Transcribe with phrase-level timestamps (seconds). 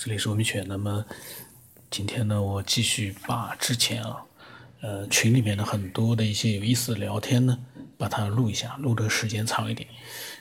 [0.00, 0.64] 这里是文明犬。
[0.68, 1.04] 那么
[1.90, 4.16] 今天呢，我继续把之前啊，
[4.80, 7.58] 呃，群里面的很多的一些有意思的聊天呢，
[7.96, 9.88] 把它录一下，录的时间长一点。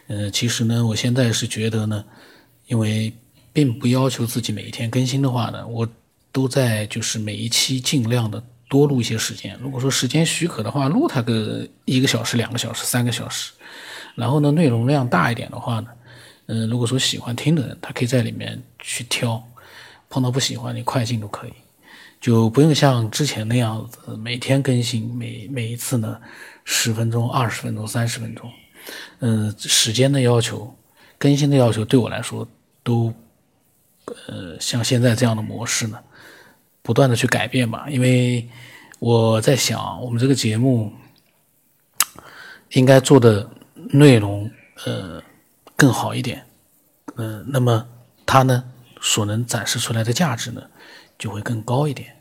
[0.09, 2.05] 呃，其实呢，我现在是觉得呢，
[2.67, 3.11] 因为
[3.51, 5.89] 并不要求自己每一天更新的话呢，我
[6.31, 9.57] 都在就是每一期尽量的多录一些时间。
[9.59, 13.53] 如果说时间许可的话，录它个一个小时、两个小时、三个小时。
[14.13, 15.89] 然后呢，内容量大一点的话呢。
[16.47, 19.43] 嗯，如果说喜欢听的人，他可以在里面去挑，
[20.09, 21.53] 碰到不喜欢你快进都可以，
[22.21, 26.17] 就不用像之前那样子每天更新，每每一次呢
[26.63, 28.49] 十分钟、二十分钟、三十分钟，
[29.19, 30.73] 嗯，时间的要求、
[31.17, 32.47] 更新的要求对我来说
[32.81, 33.13] 都，
[34.05, 35.99] 呃，像现在这样的模式呢，
[36.81, 38.47] 不断的去改变吧，因为
[38.99, 40.93] 我在想，我们这个节目
[42.71, 43.49] 应该做的
[43.91, 44.49] 内容，
[44.85, 45.21] 呃。
[45.77, 46.45] 更好一点，
[47.15, 47.87] 嗯，那么
[48.25, 48.65] 它呢
[48.99, 50.61] 所能展示出来的价值呢
[51.17, 52.13] 就会更高一点。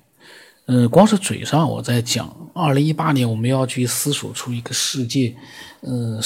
[0.67, 5.34] 嗯，光是嘴上我在讲，二零一八年我们要去思索出一个世界，
[5.81, 6.20] 嗯，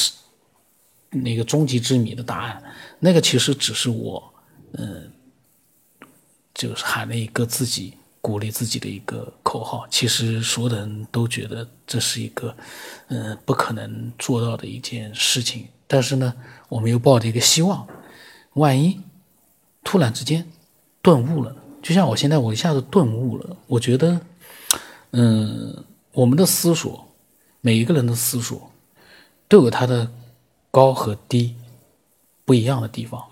[1.11, 2.63] 那个终极之谜的答案，
[2.99, 4.33] 那个其实只是我，
[4.73, 5.13] 嗯，
[6.55, 9.87] 就是喊了一个自己鼓励自己的一个口号。
[9.91, 12.57] 其实所有的人都觉得这是一个，
[13.09, 15.69] 嗯，不可能做到的一件事情。
[15.87, 16.33] 但是呢，
[16.71, 17.87] 我们又抱着一个希望，
[18.55, 18.99] 万一
[19.85, 20.49] 突然之间
[21.03, 23.57] 顿悟了，就像我现在，我一下子顿悟了。
[23.67, 24.21] 我觉得，
[25.11, 27.07] 嗯，我们的思索，
[27.61, 28.71] 每一个人的思索，
[29.49, 30.11] 都有他的
[30.71, 31.57] 高和低
[32.45, 33.23] 不一样的地方。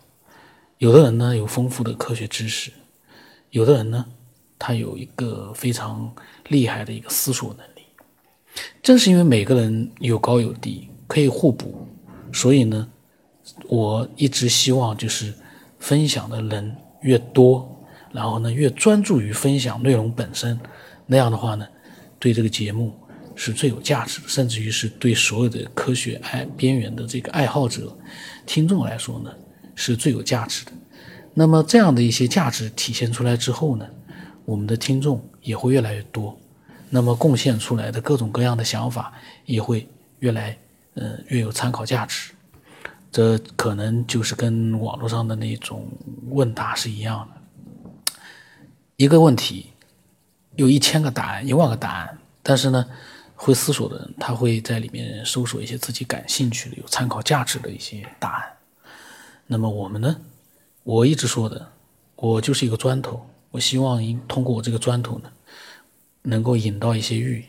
[0.78, 2.72] 有的人呢有丰富的科学知识，
[3.50, 4.04] 有的人呢
[4.58, 6.12] 他有一个非常
[6.48, 7.82] 厉害的一个思索能力。
[8.82, 11.86] 正是因为每个人有高有低，可以互补。
[12.32, 12.88] 所以呢，
[13.68, 15.32] 我一直希望就是
[15.78, 17.68] 分享的人越多，
[18.12, 20.58] 然后呢越专注于分享内容本身，
[21.06, 21.66] 那样的话呢，
[22.18, 22.94] 对这个节目
[23.34, 27.96] 是最有价值的，甚至于是对所有的科学爱边缘的这个爱好者、
[28.46, 29.30] 听众来说呢，
[29.74, 30.72] 是最有价值的。
[31.34, 33.86] 那么这样的一些价值体现出来之后呢，
[34.44, 36.38] 我们的听众也会越来越多，
[36.90, 39.12] 那么贡献出来的各种各样的想法
[39.44, 39.86] 也会
[40.20, 40.56] 越来。
[41.00, 42.32] 嗯，越有参考价值，
[43.10, 45.88] 这可能就是跟网络上的那种
[46.30, 47.40] 问答是一样的。
[48.96, 49.70] 一个问题
[50.56, 52.84] 有一千个答案，一万个答案，但是呢，
[53.34, 58.56] 会思索的人他会在里面搜索一些自己感兴趣的、有参考价值的一些答案。
[59.46, 60.20] 那么我们呢，
[60.84, 61.72] 我一直说的，
[62.16, 65.30] 我就是一个砖头，我希望通过我这个砖头呢，
[66.22, 67.44] 能够引到一些玉。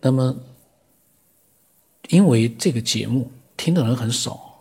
[0.00, 0.36] 那么。
[2.08, 4.51] 因为这个节目听的人很少，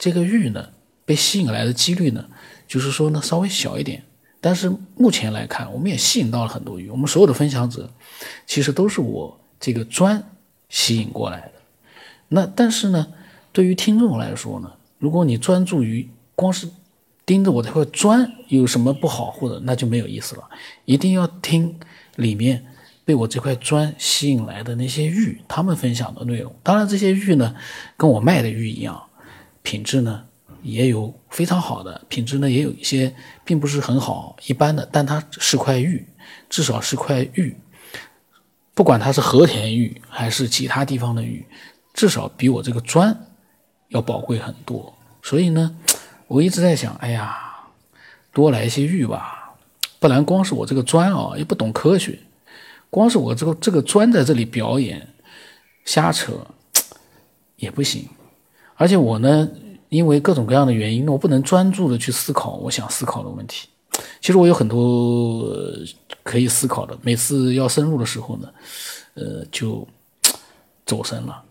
[0.00, 0.70] 这个玉呢
[1.04, 2.24] 被吸引来的几率呢，
[2.66, 4.02] 就是说呢稍微小一点。
[4.40, 6.88] 但是目前来看，我们也吸引到了很多玉。
[6.88, 7.88] 我们所有的分享者，
[8.46, 10.20] 其实都是我这个砖
[10.70, 11.52] 吸引过来的。
[12.28, 13.06] 那但是呢，
[13.52, 16.68] 对于听众来说呢，如果你专注于光是
[17.26, 20.44] 盯着我这块砖有什么不好，或者那就没有意思了。
[20.86, 21.78] 一定要听
[22.16, 22.66] 里面。
[23.02, 27.56] 被我这块砖吸引来的那些玉，他们分享的内容，当然这些玉呢，
[27.96, 29.02] 跟我卖的玉一样，
[29.62, 30.24] 品质呢
[30.62, 36.06] 也有非常好的，品质呢也有一些并不是很好，一般的，但它是块玉，
[36.48, 37.56] 至少是块玉，
[38.74, 41.46] 不管它是和田玉还是其他地方的玉，
[41.94, 43.26] 至少比我这个砖
[43.88, 44.94] 要宝贵很多。
[45.22, 45.76] 所以呢，
[46.26, 47.36] 我一直在想，哎呀，
[48.32, 49.54] 多来一些玉吧，
[49.98, 52.18] 不然光是我这个砖啊，也不懂科学。
[52.90, 55.08] 光是我这个这个砖在这里表演
[55.84, 56.32] 瞎扯
[57.56, 58.08] 也不行，
[58.80, 59.46] 而且我呢，
[59.90, 63.68] 因为各种各样的原因，我不能专注的去思考我想思考的问题。
[64.22, 65.54] 其实我有很多
[66.22, 68.48] 可以思考的，每次要深入的时候呢，
[69.12, 69.86] 呃，就
[70.86, 71.44] 走神了。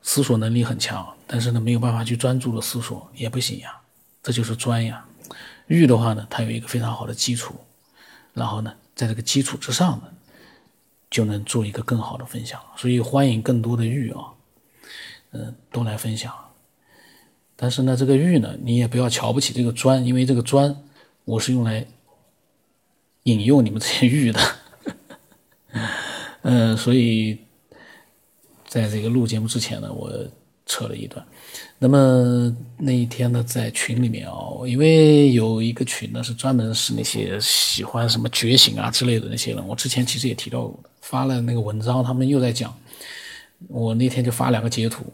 [0.00, 3.76] 思索能力很强，但是呢，没有办法去专注的思索也不行呀，
[4.22, 5.04] 这就是专呀。
[5.66, 7.54] 玉的话呢，它有一个非常好的基础，
[8.32, 8.72] 然后呢。
[8.98, 10.08] 在这个基础之上呢，
[11.08, 12.60] 就能做一个更好的分享。
[12.76, 14.24] 所以欢迎更多的玉啊，
[15.32, 16.32] 嗯，都来分享。
[17.56, 20.74] 但是呢，这个玉呢，你也不要瞧不起这个砖，因为这个砖
[21.24, 21.86] 我是用来
[23.24, 24.40] 引诱你们这些玉的。
[26.42, 27.38] 嗯， 所以
[28.66, 30.10] 在这个录节目之前呢，我。
[30.70, 31.26] 扯了一段，
[31.78, 42.78] 那么那一天呢，在群里面哦，因为有一个群呢是专门是那些喜欢什么觉醒啊之类的那些人，我之前其实也提到过，发了那个文章，他们又在讲，
[43.66, 45.12] 我那天就发两个截图，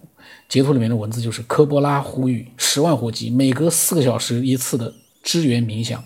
[0.48, 4.92] 截图里面的文字就是科波拉呼吁十万火急，每隔四个小时一次的
[5.22, 6.04] 支援冥想。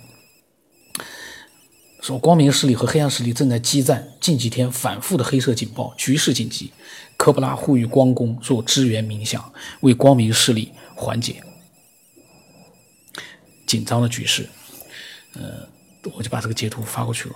[2.01, 6.71] 说光明势力和黑暗势力正在激战，近几天反复的黑色警报，局势紧急。
[7.17, 11.43] 科波拉呼吁光宫做支援冥想，为光明势力缓解
[13.67, 14.49] 紧张的局势。
[15.35, 15.69] 呃，
[16.15, 17.35] 我就把这个截图发过去了。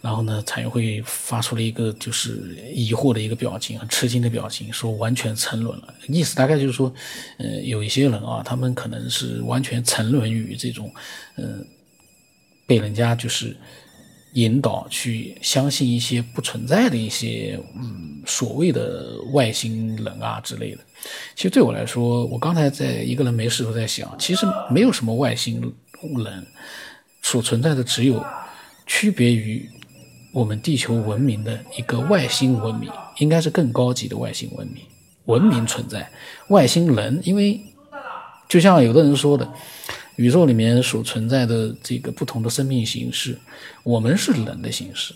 [0.00, 5.94] 然后呢，彩云会发出了一个就是疑惑的一个表情，很吃惊的表情，说完全沉沦了。
[6.08, 6.92] 意思大概就是说，
[7.38, 10.92] 呃，有一些人啊，他们可能是完全沉沦于这种，
[11.36, 11.44] 呃，
[12.66, 13.56] 被人家就是。
[14.34, 20.84] 引导去相信一些不存在的一些嗯所谓的外星人啊之类的。
[21.34, 25.58] 其实对我来说，我刚才在一个人没事时候在想，其实没有什么外星
[26.22, 26.46] 人，
[27.22, 28.22] 所存在的只有
[28.86, 29.66] 区别于
[30.32, 34.82] 我们地球文明的一个外星文明，应该是更高级的外星文明
[35.26, 36.10] 文明存在。
[36.48, 37.60] 外星人，因为
[38.48, 39.48] 就像有的人说的。
[40.16, 43.38] 宇宙里面所存在的这个不同的生命形式，
[43.84, 45.14] 我们是人的形式。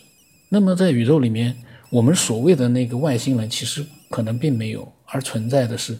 [0.48, 1.56] 那么在宇宙里面，
[1.90, 5.98] 我们所谓的那个外星人，其实可能并没有，而存在的是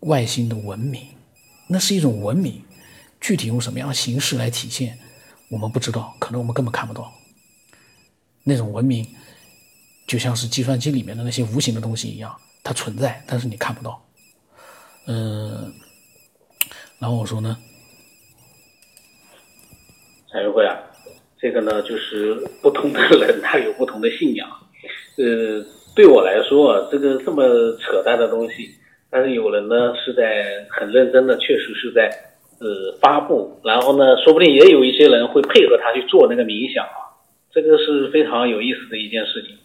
[0.00, 1.02] 外星的文明。
[1.68, 2.60] 那是一种文明，
[3.20, 4.98] 具体用什么样的形式来体现，
[5.48, 7.12] 我们不知道，可能我们根本看不到。
[8.44, 9.06] 那种文明，
[10.06, 14.02] 就像是计算机里面的那些无形的东西一样，它存在，但是你看不到。
[15.06, 15.72] 嗯。
[16.98, 17.58] 然后我说呢，
[20.30, 20.78] 蔡云会啊，
[21.36, 24.48] 这个呢就是不同的人他有不同的信仰，
[25.18, 25.66] 呃，
[25.96, 27.42] 对我来说，这个这么
[27.78, 28.70] 扯淡的东西，
[29.10, 32.08] 但是有人呢是在很认真的，确实是在
[32.60, 37.11] 呃发布，然后呢，说不定也有一些人会配合他去做那个冥想啊，
[37.52, 39.58] 这个是非常有意思的一件事情。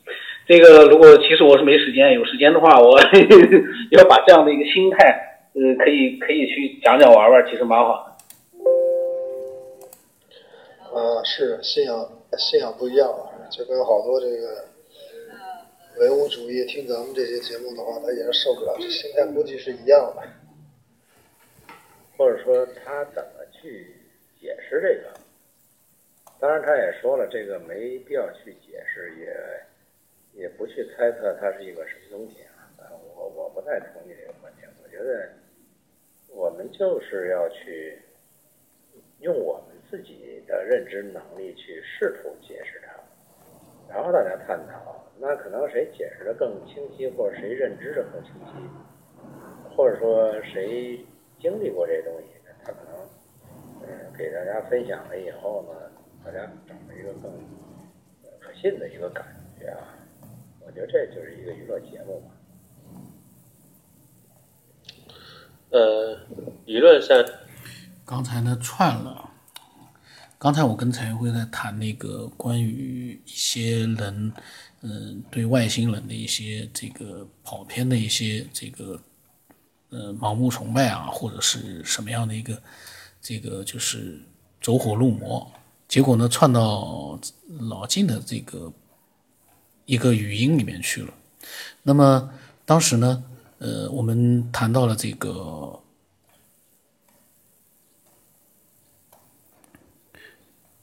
[0.46, 3.00] 这个如果其实我是没时间，有时间的话，我
[3.92, 5.24] 要把这样的一个心态。
[5.58, 8.12] 呃，可以可以去讲讲玩玩，其实蛮好的。
[10.94, 12.08] 啊，是信仰
[12.38, 13.10] 信仰不一样，
[13.50, 14.66] 就跟好多这个
[16.00, 20.22] 唯物主义听咱们这些节目的话，他也是受不了，这心态估计是一样的。
[22.16, 23.96] 或者说他怎么去
[24.40, 25.10] 解释这个？
[26.40, 32.70] 当然，他也说了，这个没必要去解释，也也不去猜测它是一个什么东西啊。
[33.16, 35.30] 我我不太同意这个观点，我觉得。
[36.30, 37.98] 我们就是要去
[39.22, 42.94] 用我们自己的认知能力去试图解释它，
[43.92, 45.04] 然后大家探讨。
[45.18, 51.04] 那可能谁解释的更清晰，或者谁认知的更清晰，或者说谁
[51.40, 52.28] 经历过这东西，
[52.64, 53.10] 他可能
[53.82, 55.92] 嗯给大家分享了以后呢，
[56.24, 57.32] 大家找到一个更
[58.40, 59.26] 可信的一个感
[59.60, 59.80] 觉啊。
[60.66, 62.32] 我觉得这就是一个娱乐节目嘛。
[65.70, 66.18] 呃，
[66.66, 67.18] 理论上，
[68.06, 69.32] 刚才呢串了。
[70.40, 74.32] 刚才我跟陈云辉在谈那个关于一些人，
[74.82, 79.02] 嗯，对外星人的一些这个跑偏的一些这个，
[79.90, 82.62] 呃，盲目崇拜啊，或者是什么样的一个
[83.20, 84.22] 这个就是
[84.62, 85.52] 走火入魔。
[85.88, 87.20] 结果呢，串到
[87.62, 88.72] 老晋的这个
[89.86, 91.14] 一个语音里面去了。
[91.84, 92.30] 那么
[92.66, 93.24] 当时呢？
[93.60, 95.82] 呃，我们谈到了这个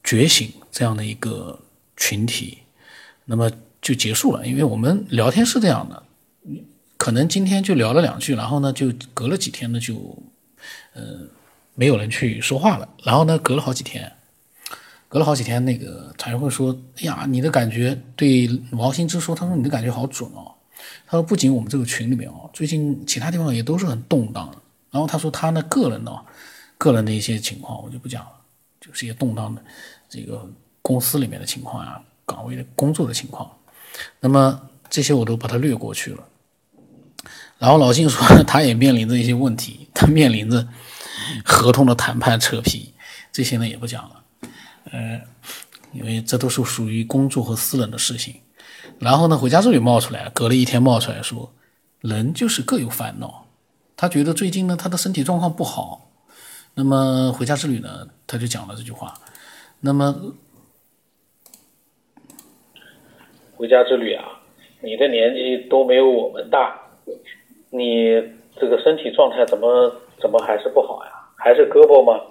[0.03, 1.57] 觉醒这样的一个
[1.95, 2.57] 群体，
[3.23, 3.49] 那么
[3.81, 4.45] 就结束了。
[4.45, 6.03] 因为我们聊天是这样的，
[6.97, 10.21] 可能今天就聊了两句，然后呢，就隔了几天呢，就
[10.91, 11.19] 呃
[11.75, 12.89] 没有人去说话了。
[13.05, 14.11] 然后呢，隔了好几天，
[15.15, 20.51] 隔了好几天，那个才会说：“哎呀，你的感觉对王新之说，他说你的感觉好准哦。”
[21.07, 24.53] 他说：“不仅我们这个群里面哦，最近其他地方也都是很动荡。
[24.91, 26.11] 然后他说他呢个人呢，
[26.77, 28.31] 个人的一些情况我就不讲了，
[28.81, 29.63] 就是一些动荡的
[30.09, 30.45] 这个
[30.81, 33.49] 公司里面的情况啊，岗位的工作的情况。
[34.19, 36.21] 那么这些我都把它略过去了。
[37.57, 40.67] 然后老信说他也面临着一些问题，他面临着
[41.45, 42.93] 合同的谈判扯皮，
[43.31, 44.23] 这些呢也不讲了。
[44.95, 45.21] 呃，
[45.91, 48.35] 因为这都是属于工作和私人的事情。”
[48.97, 51.51] 然后呢，回家之旅冒出来，隔了一天冒出来说，
[51.99, 53.45] 人就是各有烦恼。
[53.97, 56.09] 他觉得最近呢，他的身体状况不好。
[56.75, 59.13] 那么回家之旅呢，他就讲了这句话。
[59.81, 60.33] 那么
[63.57, 64.23] 回家之旅啊，
[64.81, 66.79] 你的年纪都没有我们大，
[67.69, 68.21] 你
[68.59, 71.11] 这个身体状态怎么怎么还是不好呀？
[71.35, 72.21] 还是胳膊吗？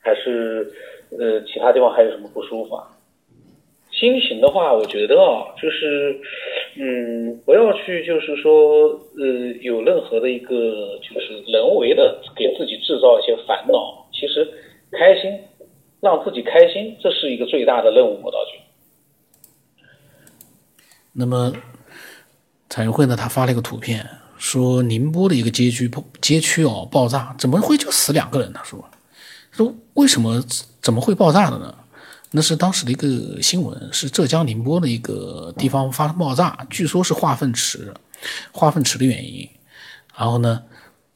[0.00, 0.72] 还是
[1.10, 2.88] 呃其他地方还有什么不舒服啊？
[3.90, 6.20] 心情的话，我觉得啊，就是，
[6.76, 9.26] 嗯，不要去，就是说，呃，
[9.60, 14.06] 有任何的一个，就是人为的给自己制造一些烦恼。
[14.12, 14.46] 其实
[14.92, 15.40] 开心，
[16.00, 18.20] 让自己开心，这是一个最大的任务。
[18.22, 18.64] 我倒觉得。
[21.12, 21.52] 那么，
[22.68, 23.16] 彩云会呢？
[23.16, 28.52] 他发了一个图片，说宁波的一个街区街区哦爆炸，怎么会就死两个人？
[28.52, 28.78] 他说，
[29.58, 30.42] 说为什么
[30.80, 31.74] 怎么会爆炸的呢？
[32.30, 37.92] 那是当时的一个新闻，是浙江宁波的一个地方发生爆炸，据说是化粪池，
[38.52, 39.48] 化粪池的原因。
[40.14, 40.62] 然后呢，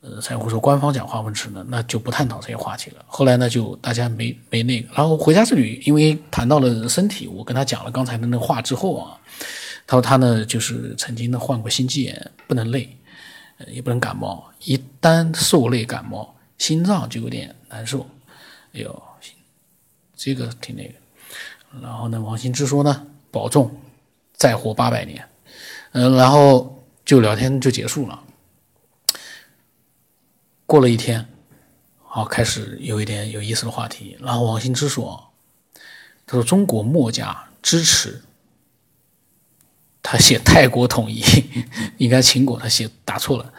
[0.01, 3.05] 呃，彩虹说官方讲化粪池呢，那就不探讨这些话题了。
[3.07, 4.89] 后来呢，就大家没没那个。
[4.95, 9.17] 然后回家之旅，因为谈到了身体，我跟他讲了刚才的那话之后啊，
[9.87, 12.97] 他说他呢就是曾经呢患过心肌炎，不能累，
[13.59, 18.05] 呃，也不能感冒，一旦受累感冒，心脏就有点难受。
[18.73, 19.03] 哎呦，
[20.17, 20.95] 这个挺那个。
[21.81, 23.75] 然后呢，王新之说呢，保重，
[24.35, 25.29] 再活八百年。
[25.93, 28.23] 嗯，然后就聊天就结束了。
[30.65, 31.27] 过了一天，
[32.03, 34.17] 好，开始有一点有意思的话题。
[34.21, 35.33] 然后王新之说
[36.27, 38.23] ：“他说中国墨家支持，
[40.03, 41.23] 他写泰国统一，
[41.99, 43.53] 应该秦国，他写打错了，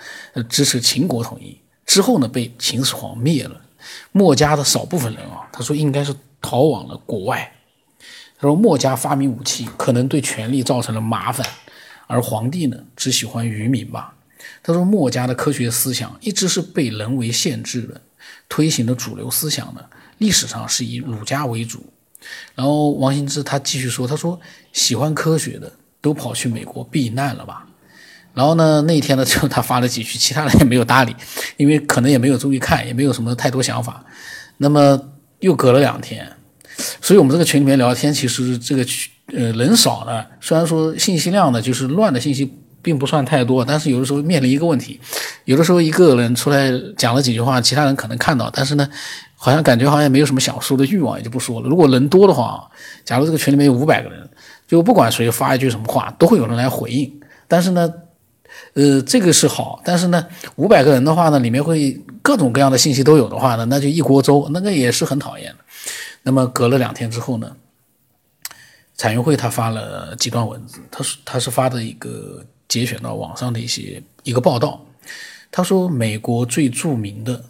[0.50, 3.62] 支持秦国统一之后呢，被秦始皇灭了。
[4.12, 7.54] 墨家的少部分人啊，他说应该是逃往了国外。”
[8.40, 11.48] 他说：“墨家发明武器，可能对权力造成了麻烦，
[12.08, 14.16] 而皇帝呢，只喜欢愚民吧。”
[14.62, 18.02] 他说：“墨家的科学思想一直是被人为限制的，
[18.50, 19.86] 推行的主流思想呢，
[20.18, 21.86] 历史上是以儒家为主。”
[22.56, 24.40] 然后王兴之他继续说：“他说
[24.74, 25.72] 喜欢科学的
[26.02, 27.66] 都跑去美国避难了吧？”
[28.34, 31.16] 然后呢，那一天呢，就他发了几句，其他人也没有搭理，
[31.58, 34.04] 因为可能也没有注意看，也没有什么太多想法。
[34.58, 35.00] 那么
[35.40, 36.28] 又隔了两天。
[37.00, 40.25] 所以，我们这个群里面聊天，其实这个群呃人少呢。
[40.42, 45.00] 虽然说信息量呢，就是乱的信息并不算太多，但是有的时候面临一个问题，
[45.46, 48.90] 有的时候一个人出来讲了几句话，其他人可能看到，但是呢，
[49.36, 51.70] 好像感觉好像也没有什么想说的欲望，也就不说了。
[51.70, 52.68] 如果人多的话，
[53.06, 54.28] 假如这个群里面有五百个人，
[54.68, 57.20] 就不管谁发一句什么话，都会有人来回应。
[57.48, 57.88] 但是呢，
[58.74, 65.60] 呃，这个是好，但是呢，五百个人的话呢，里面会各种各样的信息都有的话呢，那就一锅粥，那个也是很讨厌的。
[66.24, 67.55] 那么隔了两天之后呢，
[68.96, 74.84] 彩云会他发了几段文字，他是他是发的一个节选到网上的一些一个报道，
[75.51, 77.43] 他说美国最著名的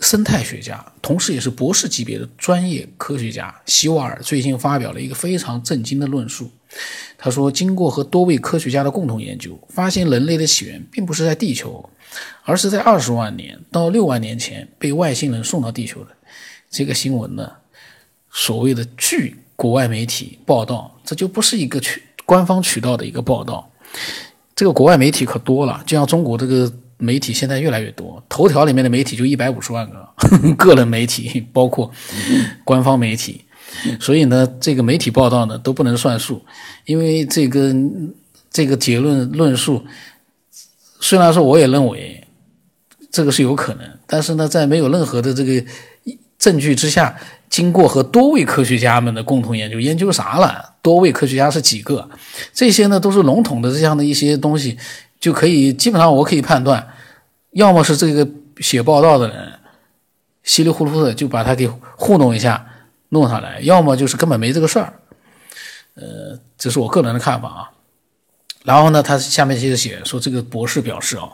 [0.00, 6.50] 生态学家，同时也是博士级别的专业科学家希瓦尔最近发表了一个非常震惊的论述，
[7.18, 11.88] 他说经过和多位科学家的共同研究，发现人类的起源并不是在地球。
[12.44, 16.10] 而是在二十万年到六万年前被外星人送到地球的
[16.70, 17.50] 这个新闻呢，
[18.30, 23.68] 所谓的据国外媒体报道，这就不是一个渠官方渠道的一个报道。
[24.54, 30.08] 这个国外媒体可多了，就像中国这个媒体现在越来越多，头条里面的媒体就一百五十万个，
[30.56, 31.90] 个人媒体包括
[32.64, 33.44] 官方媒体，
[34.00, 36.42] 所以呢，这个媒体报道呢都不能算数，
[36.84, 37.74] 因为这个
[38.50, 39.84] 这个结论论述。
[41.00, 42.26] 虽然说我也认为
[43.10, 45.64] 这个是有可能，但是呢，在没有任何的这个
[46.38, 47.14] 证据之下，
[47.50, 50.74] 经过和多位科学家们的共同研究，研究啥了？
[50.82, 52.08] 多位科学家是几个？
[52.52, 54.76] 这些呢都是笼统的这样的一些东西，
[55.20, 56.86] 就可以基本上我可以判断，
[57.52, 58.26] 要么是这个
[58.60, 59.52] 写报道的人
[60.42, 62.66] 稀里糊涂的就把他给糊弄一下
[63.10, 64.92] 弄上来，要么就是根本没这个事儿。
[65.94, 67.70] 呃，这是我个人的看法啊。
[68.64, 71.30] 然后呢，他下面接着写说，这个博士表示啊，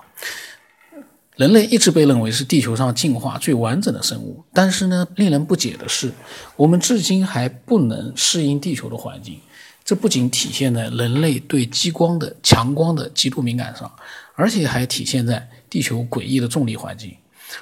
[1.37, 6.13] 人类一直被认为是地球上进化最完整的生物，但是呢，令人不解的是，
[6.57, 9.41] 我们至今还不能适应地球的环境。
[9.83, 13.91] 这不仅体现在人类对激光的强光的极度敏感上，
[14.37, 17.17] 而且还体现在地球诡异的重力环境。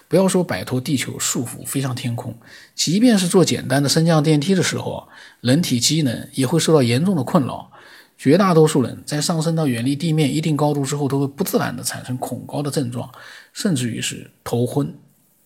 [0.08, 2.34] 不要说摆脱地球束缚飞上天空，
[2.74, 5.08] 即便是坐简单的升降电梯的时候，
[5.40, 7.70] 人体机能也会受到严重的困扰。
[8.18, 13.10] 绝大多数人在上升到远离地面一定高度之后，都会不自然地产生恐高的症状，
[13.54, 14.94] 甚至于是头昏、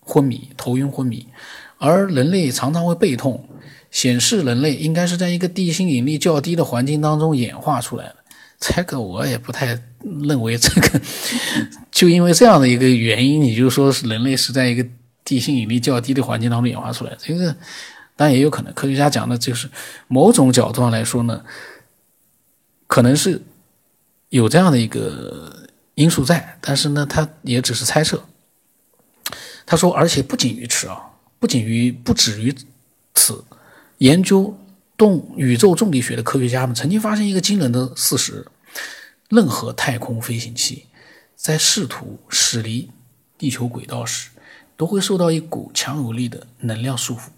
[0.01, 1.27] 昏迷、头晕、昏迷。
[1.79, 3.49] 而人类常常会背痛，
[3.93, 8.17] 显示人类应该是在一个地心引力较低的环境当中演化出来的。
[8.59, 11.01] 这个我也不太认为，这个
[11.95, 14.85] 就因为这样的一个原因，你就说是人类是在一个
[15.25, 17.19] 地心引力较低的环境当中演化出来的。
[17.21, 17.57] 这个
[18.17, 19.71] 当然也有可能，科学家讲的就是
[20.09, 21.43] 某种角度上来说呢。
[22.87, 23.43] 可能是
[24.29, 28.23] 有这样的一个因素在，但是呢，他也只是猜测。
[29.65, 31.01] 他说，而且不仅于此啊，
[31.39, 32.55] 不仅于不止于
[33.15, 33.43] 此，
[33.99, 34.57] 研究
[34.97, 38.47] 动宇宙重力学的科学家们曾经发现一个惊人的事实：
[39.31, 40.85] 任何太空飞行器
[41.37, 42.91] 在试图驶离
[43.37, 44.31] 地球轨道时，
[44.77, 47.29] 都会受到一股强有力的能量束缚，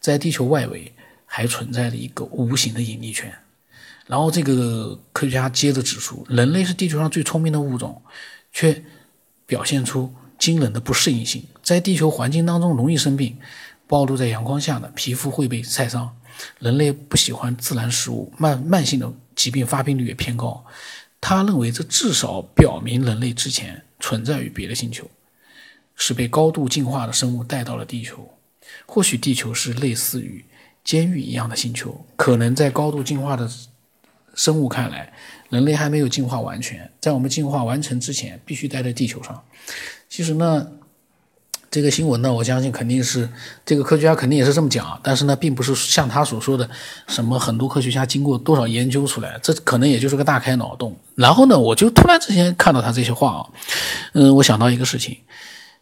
[0.00, 0.92] 在地球外围
[1.26, 3.32] 还存在着一个无形的引力圈。
[4.06, 8.02] 然后这个科学家接着指出，人类是地球上最聪明的物种，
[8.52, 8.82] 却
[9.46, 13.38] 表现出惊人的不适应性，在地球环境当中容易生病，
[13.86, 16.16] 暴露在阳光下的皮肤会被晒伤。
[16.58, 20.64] 人类不喜欢自然食物，慢慢性的疾病发病率也偏高。
[21.20, 25.10] 他认为这至少表明人类之前存在于别的星球，
[25.94, 28.36] 是被高度进化的生物带到了地球。
[28.86, 30.44] 或许地球是类似于
[30.82, 33.50] 监狱一样的星球，可能在高度进化的
[34.34, 35.12] 生物看来，
[35.48, 39.44] 人类还没有进化完全，在我们进化完成之前，必须待在地球上。
[40.08, 40.72] 其实呢。
[41.70, 43.30] 这个新闻呢，我相信肯定是
[43.64, 46.68] 这个科学家肯定也是这么讲，但是呢，并不是像他所说的
[47.06, 50.98] 什么很多科学家经过多少研究出来，这可能也就是个大开脑洞。
[51.14, 53.46] 然后呢，我就突然之间看到他这些话啊，
[54.14, 55.18] 嗯，我想到一个事情，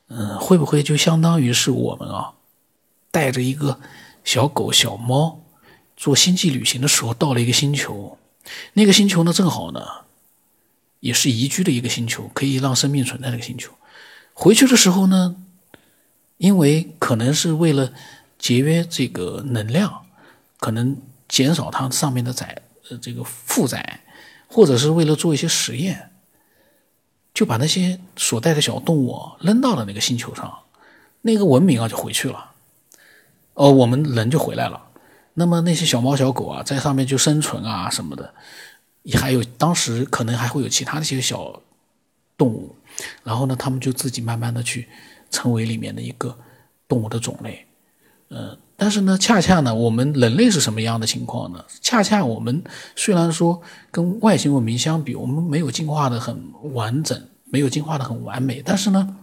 [0.09, 2.33] 嗯，会不会就相当于是我们啊，
[3.11, 3.81] 带着一个
[4.25, 5.41] 小狗小猫
[5.97, 8.19] 做星际旅行的时候到了一个星球，
[8.75, 9.81] 那个星球呢正好呢
[11.01, 13.73] 也是宜居的一个星球，可以让生命存在的一个星球，
[14.35, 15.37] 回去的时候呢。
[16.39, 17.93] 因为可能是为了
[18.39, 20.07] 节约这个能量，
[20.59, 20.97] 可能
[21.29, 24.01] 减少它上面的载呃这个负载，
[24.47, 26.11] 或者是为了做一些实验，
[27.35, 30.61] 就把那些所带的小动物扔到了那个星球上，
[31.23, 32.53] 那个文明啊就回去了，
[33.55, 34.85] 哦，我们人就回来了。
[35.35, 38.33] 那么那些小猫小狗啊，在上面就生存啊什么的，
[39.15, 41.61] 还有当时可能还会有其他的一些小
[42.37, 42.77] 动物，
[43.25, 44.89] 然后呢，他们就自己慢慢的去。
[45.31, 46.37] 成为里面的一个
[46.89, 47.67] 动物的种类，
[48.29, 51.65] 呃，但是呢，恰恰呢，我们人类是什么样的情况呢？
[51.83, 52.63] 恰恰我们
[52.97, 59.17] 虽然说跟外星文明相比，我们没有进化的很完整，没有进化的很完美，但是呢，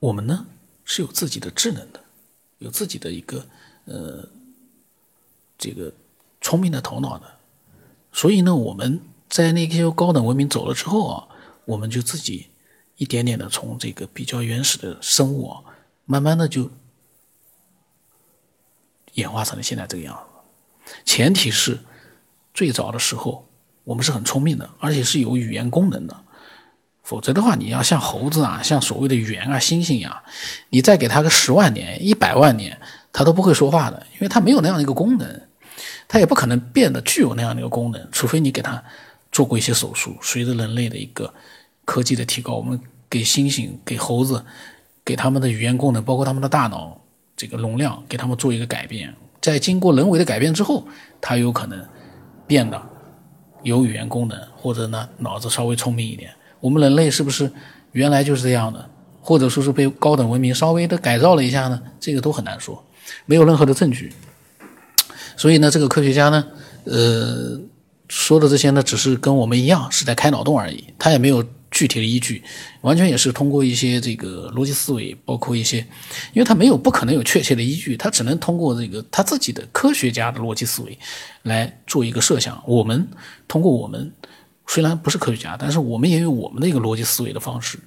[0.00, 0.46] 我们呢
[0.84, 2.00] 是有自己的智能的，
[2.58, 3.46] 有自己的一个
[3.86, 4.28] 呃
[5.56, 5.92] 这个
[6.42, 7.24] 聪明的头脑的，
[8.12, 11.28] 所以呢，我们在那些高等文明走了之后啊，
[11.64, 12.48] 我们就自己。
[12.96, 15.60] 一点点的从这个比较原始的生物啊，
[16.04, 16.70] 慢慢的就
[19.14, 20.92] 演化成了现在这个样子。
[21.04, 21.78] 前提是
[22.54, 23.48] 最早的时候
[23.84, 26.24] 我们是很聪明的，而且是有语言功能的。
[27.02, 30.24] 否则的话，你要像猴子啊，像所谓的猿啊、猩猩呀，
[30.70, 32.80] 你再给它个十万年、一百万年，
[33.12, 35.42] 它都不会说话的，因为它没有那样的一个功能，
[36.08, 38.82] 它也不可能变得具有那样的一个功能，除非你给它
[39.30, 40.16] 做过一些手术。
[40.20, 41.32] 随着人类的一个
[41.86, 44.44] 科技的提高，我们给猩猩、给猴子、
[45.02, 47.00] 给他们的语言功能，包括他们的大脑
[47.34, 49.14] 这个容量，给他们做一个改变。
[49.40, 50.86] 在经过人为的改变之后，
[51.20, 51.80] 它有可能
[52.46, 52.82] 变得
[53.62, 56.30] 有语言功能，或者呢脑子稍微聪明一点。
[56.58, 57.50] 我们人类是不是
[57.92, 58.90] 原来就是这样的？
[59.20, 61.80] 或者说是被高等文明稍微的改造了一下呢？
[62.00, 62.84] 这个都很难说，
[63.26, 64.12] 没有任何的证据。
[65.36, 66.44] 所以呢，这个科学家呢，
[66.84, 67.60] 呃，
[68.08, 71.44] 说的这些呢，只是跟我们一样是在开脑洞而已，他也没有。
[71.76, 72.42] 具体的依据，
[72.80, 75.76] 完全也是通过一些这个逻辑思维，包括一些，
[76.32, 80.98] 因为他没有不可能有确切的依据，他只能通过这个他自己的科学家的逻辑思维
[81.42, 82.64] 来做一个设想。
[82.66, 83.06] 我们
[83.46, 84.10] 通过我们
[84.66, 87.78] 虽然不是科学家，但是我们也有我们的一个逻辑思维的方式，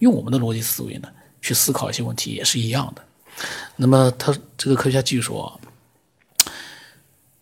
[0.00, 1.08] 用我们的逻辑思维呢
[1.40, 3.02] 去思考一些问题也是一样的。
[3.76, 5.60] 那么他这个科学家继续说。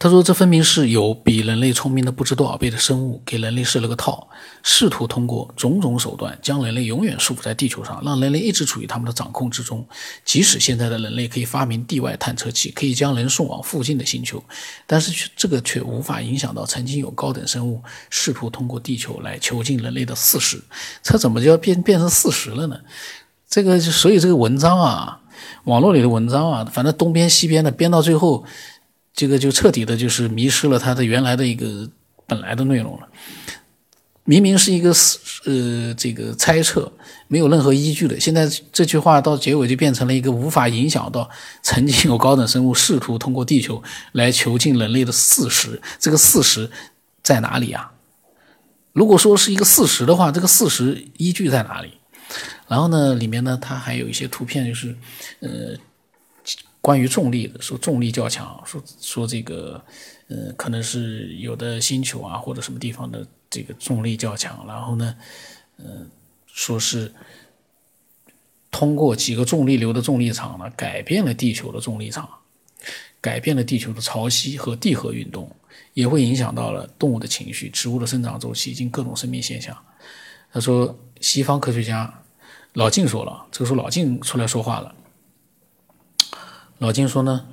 [0.04, 4.28] 他说：“这分明是有比人类聪明的不知多少倍的生物给人类设了个套，
[4.62, 9.82] 试图通过种种手段将人类永远束缚在地球上，让人类一直处于他们的掌控之中。
[10.22, 14.44] 即使现在的人类可以发明地外探测器，可以将人送往附近的星球，
[14.86, 20.62] 但是却这个却无法影响到曾经有高等生物试图通过地球来囚禁人类的事实。
[21.02, 22.76] 这怎么就要变变成事实了呢？
[23.48, 25.20] 这个所以这个文章啊，
[25.64, 28.44] 网络里的文章啊，反正东编西编的，编到最后。”
[29.14, 31.88] 这个就彻底的，就是迷失了它的原来的一个
[32.26, 33.08] 本来的内容了。
[34.24, 34.92] 明明是一个
[35.44, 36.90] 呃这个猜测，
[37.28, 38.18] 没有任何依据的。
[38.18, 41.30] 现在这句话到结尾就变成了一个无法影响到
[41.62, 43.80] 曾经有高等生物试图通过地球
[44.12, 45.80] 来囚禁人类的事实。
[46.00, 46.68] 这个事实
[47.22, 47.92] 在哪里啊？
[48.92, 51.92] 如果说是一个事实的话，这个事实依据在哪里？
[52.66, 54.96] 然后呢，里面呢，它还有一些图片，就是
[55.38, 55.78] 呃。
[56.84, 59.82] 关于重力的，说重力较强，说说这个，
[60.28, 65.16] 呃，可能是有的星球啊或者什么地方的这个重力较强，然后呢，
[65.78, 66.06] 呃，
[66.46, 67.10] 说是
[68.70, 72.28] 通过几个重力流的重力场呢，改变了地球的重力场，
[73.18, 75.50] 改变了地球的潮汐和地核运动，
[75.94, 79.74] 也会影响到了动物的情绪、植物的生长周期以及各种生命现象。
[80.52, 82.12] 他说，西方科学家
[82.74, 84.94] 老晋说了，这个时候老晋出来说话了。
[86.78, 87.46] 老金说呢，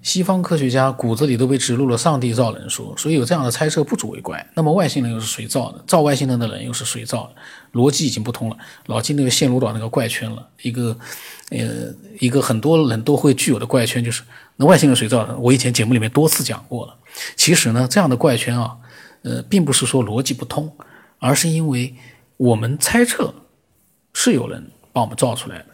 [0.00, 4.46] 西方科学家骨子里都被植入了上帝造人说，所以有这样的猜测不足为怪。
[4.54, 5.82] 那么外星人又是谁造的？
[5.86, 7.80] 造外星人的人又是谁造的？
[7.80, 8.56] 逻辑已经不通了。
[8.86, 10.96] 老金那个陷入到那个怪圈了，一个
[11.50, 14.22] 呃一个很多人都会具有的怪圈，就是
[14.56, 15.36] 那外星人谁造的？
[15.36, 16.94] 我以前节目里面多次讲过了。
[17.34, 18.76] 其实呢，这样的怪圈啊，
[19.22, 20.70] 呃，并不是说逻辑不通，
[21.18, 21.94] 而是因为
[22.36, 23.34] 我们猜测
[24.12, 25.66] 是有人把我们造出来的，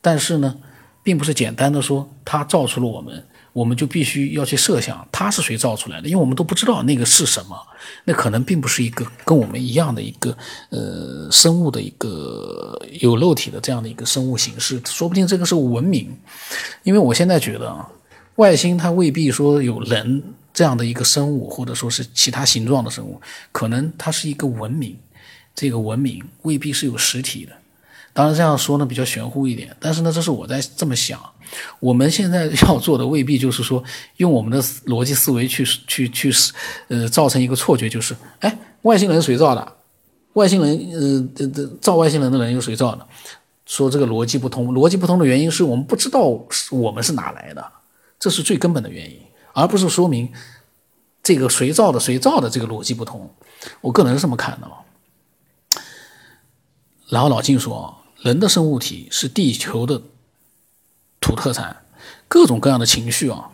[0.00, 0.56] 但是呢。
[1.02, 7.56] 并不是简单的说他造出了我们，我们就必须要去设想他是谁造出来的，因为我们都不知道那个是什么，
[8.04, 10.36] 那可能并不是一个跟我们一样的一个
[10.70, 16.14] 呃生物的一个有肉体的这样的一个生物形式，说不定这个是文明，
[16.82, 17.88] 因为我现在觉得啊，
[18.36, 24.96] 外星它未必说有人这样的一个生物，或者说是其他形状的生物，可能它是一个文明，
[25.54, 27.52] 这个文明未必是有实体的。
[28.12, 31.20] 当然这样说呢比较玄乎一点，但是呢，这是我在这么想。
[31.80, 33.82] 我们现在要做的未必就是说
[34.18, 36.30] 用我们的逻辑思维去去去
[36.88, 39.72] 呃造成一个错觉，就是哎，外星人谁造的？
[40.34, 43.06] 外星人呃这这造外星人的人又谁造的？
[43.64, 46.20] 说这个逻辑不通，逻辑不通的原因是我们不知道
[46.70, 47.64] 我们是哪来的，
[48.18, 49.18] 这是最根本的原因，
[49.54, 50.30] 而不是说明
[51.22, 53.30] 这个谁造的谁造的这个逻辑不通。
[53.80, 54.68] 我个人是这么看的。
[57.08, 57.94] 然后老金说。
[58.20, 60.02] 人的生物体是地球的
[61.20, 61.84] 土特产，
[62.26, 63.52] 各种各样的情绪啊，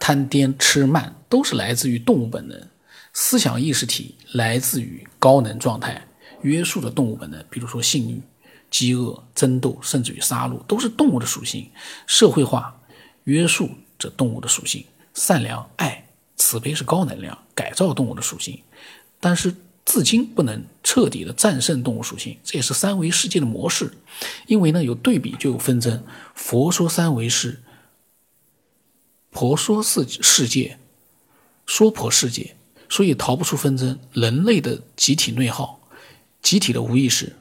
[0.00, 2.68] 贪癫痴慢都是来自于动物本能，
[3.12, 6.08] 思想意识体来自于高能状态
[6.40, 8.22] 约束的动物本能，比如说性欲、
[8.70, 11.70] 饥饿、争斗，甚至于杀戮，都是动物的属性。
[12.06, 12.80] 社会化
[13.24, 18.62] 约束着动物的属性，善良、爱、慈悲是高能量，改造动物的属性，
[19.20, 19.54] 但是。
[19.86, 23.92] 至今不能彻底的战胜动物属性，这也是三维世界的模式。
[24.48, 26.02] 因为呢，有对比就有纷争。
[26.34, 27.62] 佛说三维是
[29.30, 30.78] 婆说世世界，
[31.66, 32.56] 说婆世界，
[32.88, 33.96] 所以逃不出纷争。
[34.12, 35.78] 人类的集体内耗，
[36.42, 37.36] 集体的无意识。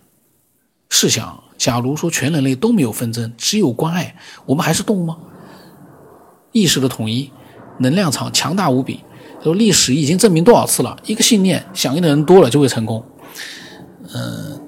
[0.90, 5.18] 试想，假如说全人类都没有纷争，只有关爱，我们还是动物吗？
[6.52, 7.32] 意识的统一，
[7.80, 9.02] 能量场强大无比。
[9.46, 10.98] 说历史已经证明多少次了？
[11.06, 13.06] 一个信念响应的人多了就会成功，
[14.12, 14.60] 嗯，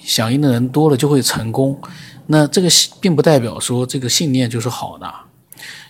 [0.00, 1.78] 响应的人多了就会成功。
[2.26, 2.68] 那这个
[3.02, 5.06] 并不代表说这个信念就是好的。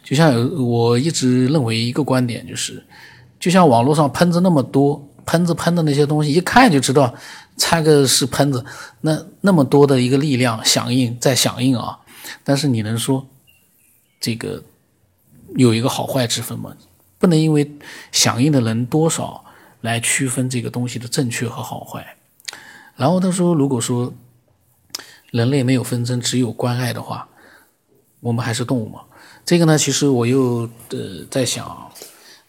[0.02, 2.84] 就像我一直认为一个观点就是，
[3.38, 7.14] 就像网络上喷子那么多，喷子喷的那些东西，一看就知道
[7.56, 8.64] 猜个是喷子。
[9.02, 12.00] 那那么多的一个力量响应在响应啊，
[12.42, 13.24] 但是你能说
[14.20, 14.60] 这个
[15.54, 16.74] 有一个好坏之分吗？
[17.24, 17.72] 不能因为
[18.12, 19.42] 响应的人多少
[19.80, 22.16] 来区分这个东西的正确和好坏。
[22.96, 24.12] 然后他说：“如果说
[25.30, 27.26] 人类没有纷争，只有关爱的话，
[28.20, 29.00] 我们还是动物吗？”
[29.46, 31.90] 这个呢，其实我又呃在想，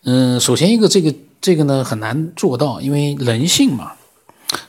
[0.03, 3.93] 嗯，首先一个这个这个呢很难做到，因为人性嘛，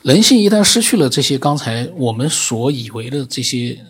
[0.03, 3.85] 人性一旦失去了这些刚才我们所以为的这些，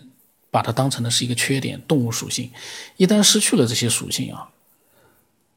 [0.49, 2.49] 把它当成的是一个缺点，动物属性，
[2.95, 4.49] 一旦失去了这些属性啊。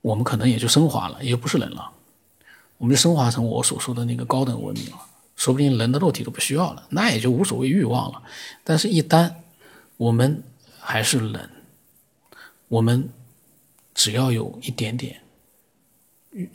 [0.01, 1.91] 我们可能也就升华了，也就不是人了，
[2.79, 4.99] 我们就升华成我所说的那个高等文明了。
[5.37, 8.23] 说不定人的肉体都不需要了，那也就无所谓欲望了。
[8.63, 9.33] 但是，一旦
[9.97, 10.43] 我们
[10.79, 11.49] 还是人，
[12.69, 13.09] 我们
[13.95, 15.23] 只要有一点点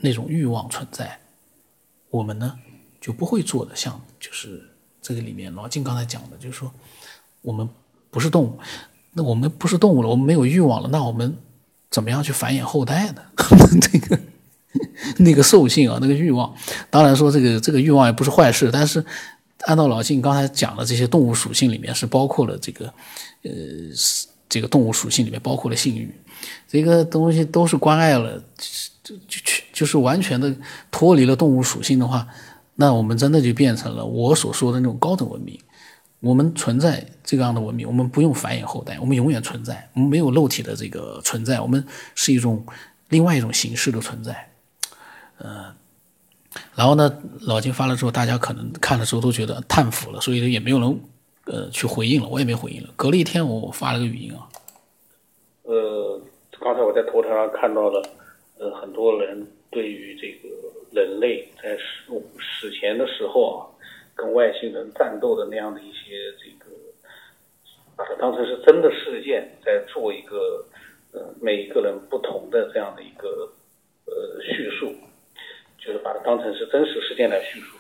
[0.02, 1.20] 那种欲望存在，
[2.12, 2.60] 我们呢
[3.02, 4.70] 就不会做的像就是
[5.02, 6.72] 这个里面老金刚才讲的，就是说
[7.42, 7.68] 我们
[8.12, 8.60] 不是动物，
[9.14, 11.36] 那我们不是动物了，我们没有欲望了，那我们。
[11.96, 13.22] 怎么样去繁衍后代呢？
[13.80, 14.20] 这个
[15.24, 16.54] 那个兽性啊，那个欲望，
[16.90, 19.02] 当然说这个这个欲望也不是坏事，但是
[19.62, 22.86] 按照老晋刚才讲的这些动物属性里面是包括了这个
[23.44, 23.52] 呃
[24.50, 26.14] 这个动物属性里面包括了性欲，
[26.68, 28.44] 这个东西都是关爱了，
[29.02, 29.40] 就就
[29.72, 30.54] 就是完全的
[30.92, 32.28] 脱离了动物属性的话，
[32.76, 35.58] 那我们真的就变成了我所说的那种高等文明。
[36.22, 42.66] 我们存在这样的文明，我们不用繁衍后代，我们永远存在，我们没有肉体的这个存在，我们是一种
[43.10, 44.50] 另外一种形式的存在，
[45.38, 45.76] 呃，
[46.74, 51.00] 然后呢，老金发了之后，大家可能看的时候都觉得叹服了，所以也没有人
[51.46, 52.90] 呃去回应了，我也没回应了。
[52.96, 54.50] 隔了一天，我发了个语音啊，
[55.64, 56.20] 呃，
[56.60, 58.02] 刚才我在头条上看到了，
[58.58, 60.50] 呃，很多人对于这个
[60.92, 63.75] 人类在史史前的时候啊。
[64.16, 66.72] 跟外星人战斗的那样的一些这个，
[67.98, 70.66] 把它当成是真的事件，在做一个
[71.14, 73.50] 呃每一个人不同的这样的一个
[74.06, 74.94] 呃叙述，
[75.78, 77.78] 就是把它当成是真实事件来叙述。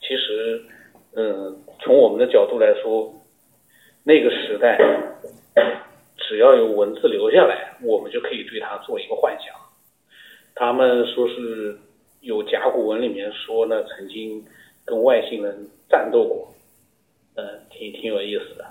[0.00, 0.62] 其实，
[1.14, 3.14] 嗯，从我们的角度来说，
[4.04, 4.76] 那个时代，
[6.18, 9.54] 只要有文字留下来，我们就可以对它做一个幻想。
[10.54, 11.78] 他们说是
[12.20, 14.44] 有甲骨文里面说呢，曾经
[14.84, 16.54] 跟外星人战斗过，
[17.34, 18.64] 嗯，挺挺有意思的。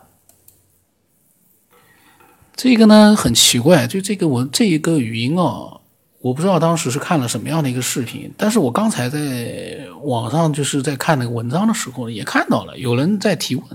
[2.56, 5.82] 这个呢很奇怪，就这个文这一个语音哦，
[6.20, 13.66] 我不知道当时是看了什么样的一个视频，但是我刚才在网上就是在看那个文章的时候也看到了有人在提问，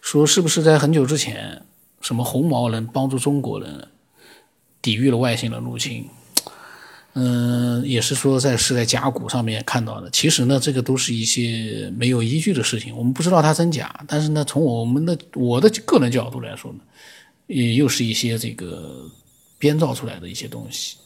[0.00, 1.62] 说是不是在很久之前，
[2.00, 3.88] 什么红毛人帮助中国人
[4.80, 6.08] 抵御了外星人入侵？
[7.14, 10.10] 嗯，也是说在是在甲骨上面看到的。
[10.10, 14.04] 其实呢，这个都是一些没有依据的事情，我们不知道它真假。
[14.08, 16.78] 但是呢，从我们的我的个人角度来说呢，
[17.46, 19.08] 也又是一些这个
[19.58, 20.96] 编造出来的一些东西。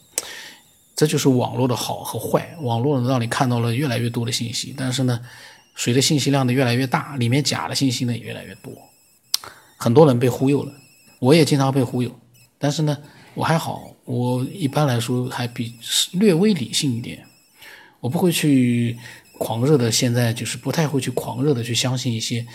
[0.95, 2.57] 这就是网络的好和坏。
[2.61, 5.21] 网络让你看到了越来越多的信息，但是呢，
[5.75, 8.73] 随着信息量的越来越大，里面假的信息呢也越来越多。
[9.77, 10.73] 很多人被忽悠了，
[11.19, 12.19] 我也经常被忽悠，
[12.57, 12.97] 但是呢，
[13.39, 13.95] 我还好。
[14.03, 15.73] 我一般来说还比
[16.11, 17.25] 略微理性一点，
[18.01, 18.97] 我不会去
[19.37, 22.45] 狂热的，现在就是不太会去狂热的去相信一些，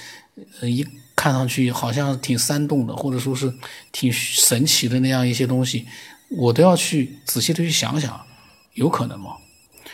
[0.60, 3.50] 呃，一看上去好像挺煽动的，或者说是
[3.92, 5.86] 挺神奇的那样一些东西，
[6.28, 8.20] 我都要去仔细的去想想，
[8.74, 9.36] 有可能吗？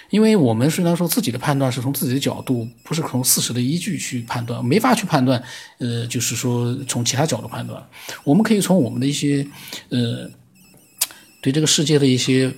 [0.09, 5.40] 因为我们虽然说自己的判断是从自己的角度，不是从事实的依据去判断，没法去判断，
[5.79, 7.81] 呃，就是说从其他角度判断，
[8.24, 9.46] 我们可以从我们的一些，
[9.90, 10.29] 呃。
[11.40, 12.53] 对这个世界的一些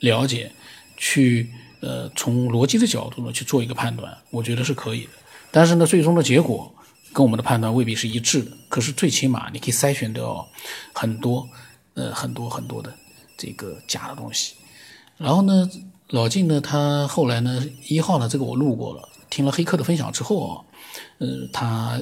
[0.00, 0.52] 了解，
[0.96, 5.10] 去呃从逻辑的角度呢去做一个判断，我觉得是可以的。
[5.50, 6.74] 但是呢，最终的结果
[7.12, 8.50] 跟我们的判断未必是一致的。
[8.68, 10.46] 可是最起码你可以筛选掉
[10.92, 11.48] 很多
[11.94, 12.92] 呃很多很多的
[13.38, 14.54] 这个假的东西。
[15.16, 15.70] 然后呢，
[16.08, 20.64] 老晋呢，他后来呢一号呢，这个我录过了，听了黑客的分享之后啊，
[21.18, 22.00] 呃，他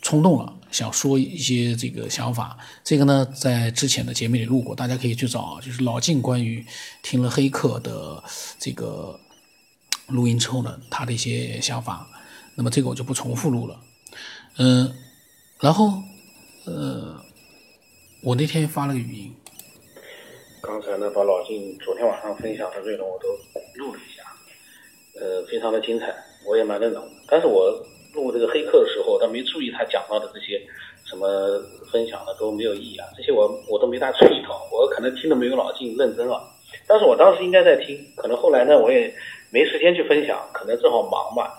[0.00, 0.52] 冲动了。
[0.70, 6.64] 想说一些这个想法，这个呢，在之前的节目里录过，大家可以去找，就是老晋关于
[7.02, 8.22] 听了黑客的
[8.58, 9.18] 这个
[10.08, 12.08] 录音之后呢，他的一些想法。
[12.54, 13.80] 那么这个我就不重复录了。
[14.58, 14.92] 嗯，
[15.60, 16.02] 然后
[16.64, 17.20] 呃，
[18.22, 19.34] 我那天发了个语音，
[20.62, 23.28] 刚才呢，把老晋昨天晚上分享的内容我都
[23.82, 24.22] 录了一下，
[25.20, 26.06] 呃，非常的精彩，
[26.46, 27.02] 我也蛮认同。
[27.28, 27.86] 但是我。
[28.16, 30.60] 录这个黑客的时候，他没注意他讲到的这些
[31.04, 31.60] 什么
[31.92, 36.40] 分享的都没有意义啊，这些我我都没大注意到，我可能听的没有老静认真啊。
[36.88, 39.14] 但是我当时应该在听，可能后来呢我也
[39.52, 41.52] 没时间去分享，可能正好忙嘛，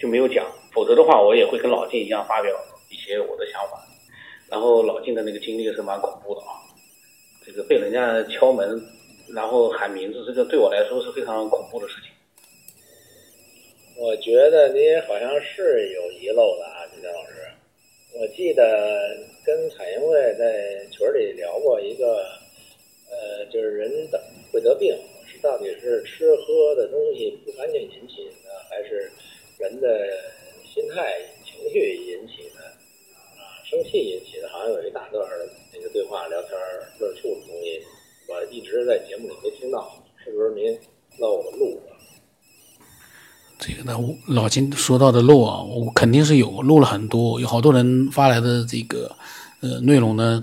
[0.00, 0.46] 就没有讲。
[0.72, 2.52] 否则的话，我也会跟老静一样发表
[2.90, 3.82] 一些我的想法。
[4.48, 6.60] 然后老静的那个经历是蛮恐怖的啊，
[7.44, 8.80] 这个被人家敲门，
[9.34, 12.05] 然后喊名字，这个对我来说是非常恐怖的事情。
[13.98, 17.32] 我觉得您好像是有遗漏的啊，金江老师。
[18.12, 22.28] 我记得跟彩英卫在群里聊过一个，
[23.10, 24.94] 呃，就是人的会得病，
[25.26, 29.10] 是到底是吃喝的东西不干净引起的，还是
[29.58, 30.10] 人的
[30.74, 32.64] 心态情绪引起的？
[33.40, 35.26] 啊，生气引起的，好像有一大段
[35.72, 36.50] 那个对话聊天
[36.98, 37.82] 论述的东西，
[38.28, 39.90] 我一直在节目里没听到，
[40.22, 40.78] 是不是您
[41.18, 41.95] 漏了录了？
[43.58, 49.10] 这个呢，老金说到的漏啊，我肯定是有漏了很多，有好多人发来的这个
[49.60, 50.42] 呃内容呢，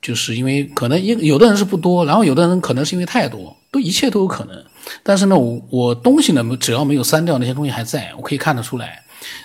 [0.00, 4.64] 就是因为可能有有的人是不多，然后有的人可能是因为太多，都一切都有可能。
[5.02, 9.02] 但是呢，我我东西呢，只要没有删掉那些东西还在，我可以看得出来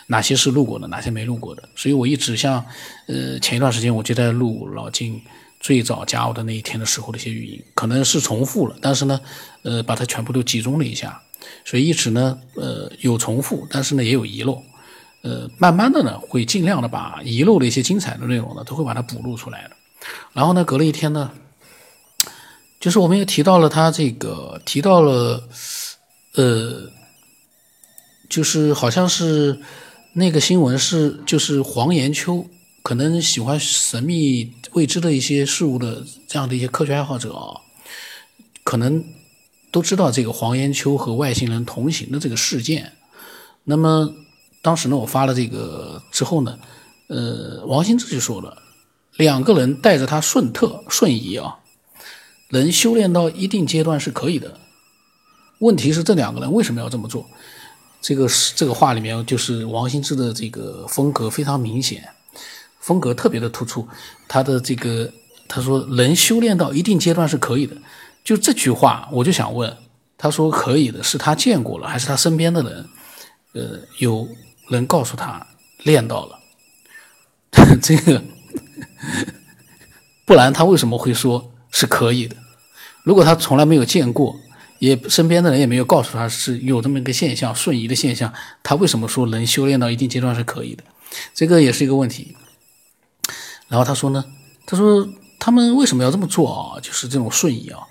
[0.07, 1.63] 哪些是录过的，哪些没录过的。
[1.75, 2.63] 所以我一直像
[3.07, 5.21] 呃前一段时间我就在录老金
[5.59, 9.19] 最早加我的那一天的时候的一些语音，可能是重复了，但是呢，
[9.63, 11.21] 呃把它全部都集中了一下。
[11.65, 14.63] 所以一直呢，呃，有重复，但是呢也有遗漏，
[15.21, 19.75] 呃，慢慢的呢会尽量的把遗漏的一些精彩的内容呢都会把它补录出来的。
[20.33, 21.31] 然后呢，隔了一天呢，
[22.79, 25.47] 就是我们也提到了他这个提到了，
[26.35, 26.89] 呃，
[28.29, 29.59] 就是好像是
[30.13, 32.47] 那个新闻是就是黄延秋，
[32.81, 37.61] 可能喜欢神秘未知的一些事物的这样的一些科学爱好者啊，
[38.63, 39.03] 可能。
[39.71, 42.93] 都知道这个黄延秋和外星人同行的这个事件，
[43.63, 44.13] 那么
[44.61, 46.57] 当时呢，我发了这个之后呢，
[47.07, 48.61] 呃，王兴志就说了，
[49.17, 51.59] 两个人带着他顺特瞬移啊，
[52.49, 54.57] 能修炼到一定阶段是可以的。
[55.59, 57.25] 问题是这两个人为什么要这么做？
[58.01, 62.07] 这个是这个话里面就是王兴志的这个风格非常明显，
[62.79, 63.87] 风格特别的突出。
[64.27, 65.11] 他的这个
[65.47, 67.75] 他说能修炼到一定阶段是可以的。
[68.29, 69.75] 就这句话，我就想问，
[70.15, 72.87] 他说可以的，是他见过了，还是他身边的人，
[73.53, 74.27] 呃，有
[74.67, 75.47] 人告诉他
[75.79, 76.39] 练到了？
[77.81, 78.21] 这个
[80.27, 82.35] 不然他为什么会说是可以的？
[83.01, 84.35] 如果他从来没有见过，
[84.77, 90.83] 也身边的人也没有告诉他是有这么一个现象，瞬移的现象，他为什么说能修炼到一定阶段是可以的？
[91.33, 92.37] 这个也是一个问题。
[93.69, 94.23] 然后他说呢，
[94.67, 96.79] 他说他们为什么要这么做啊？
[96.79, 97.87] 就是这种瞬移啊。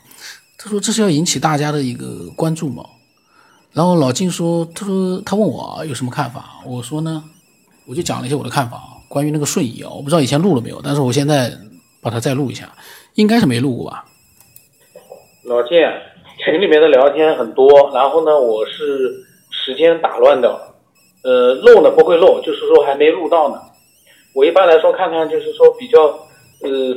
[0.59, 2.85] 他说这是要引起大家的一个关注嘛。
[3.73, 7.23] 然后老金说，他说他问我有什么看法，我说呢，
[7.87, 11.53] 我就讲了一些我的看法关于那个瞬移啊，我不知道以前录了没有，但是我现在
[12.03, 12.68] 把它再录一下，
[13.14, 14.05] 应该是没录过吧。
[15.44, 15.79] 老金，
[16.44, 19.14] 群里面的聊天很多，然后呢，我是
[19.51, 20.75] 时间打乱掉了，
[21.23, 23.61] 呃，漏呢不会漏，就是说还没录到呢。
[24.35, 26.03] 我一般来说看看，就是说比较
[26.62, 26.94] 呃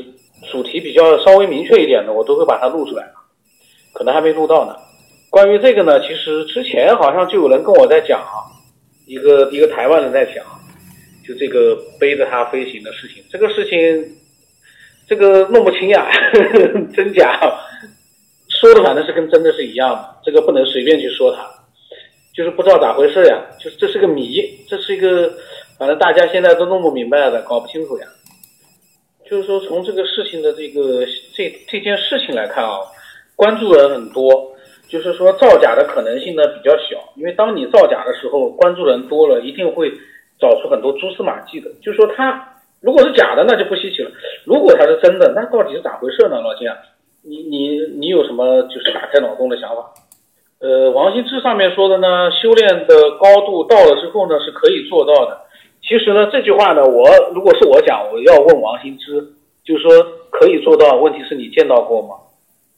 [0.51, 3.03] 主题比较稍微明确一点的，我都会把它录出来
[3.93, 4.75] 可能还没录到呢。
[5.29, 8.51] 关于这个呢，其实之前好像就有人跟我在讲啊，
[9.07, 10.43] 一个一个台湾人在讲，
[11.25, 13.23] 就这个背着他飞行的事情。
[13.29, 14.15] 这个事情，
[15.07, 16.09] 这个弄不清呀，
[16.93, 17.39] 真假，
[18.61, 21.47] 说的反正是跟真的是一样的，这个不能随便去说它，
[22.35, 25.31] 就是不知道咋回事呀，就是这是个谜，这是一个，
[25.79, 28.07] 反正大家现在都弄不明白的，搞不清楚呀。
[29.29, 32.79] 就是说从这个事情的这个这这件事情来看啊，
[33.41, 34.51] 关注人很多。
[34.87, 39.89] 就是说造假的可能性呢比较小，因为当你造假的时候，关注人多了，一定会
[40.37, 41.71] 找出很多蛛丝马迹的。
[41.81, 44.11] 就说他如果是假的，那就不稀奇了；
[44.45, 46.41] 如果他是真的，那到底是咋回事呢？
[46.41, 46.67] 老金，
[47.23, 49.93] 你你你有什么就是打开脑洞的想法？
[50.59, 55.39] 呃，王羲之上面说的呢，修炼的高度到了之后呢，是可以做到的。
[55.81, 59.25] 其实呢，这句话呢，我如果是我讲，我要问王羲之，
[59.63, 59.89] 就是说
[60.29, 62.15] 可以做到，问题是你见到过吗？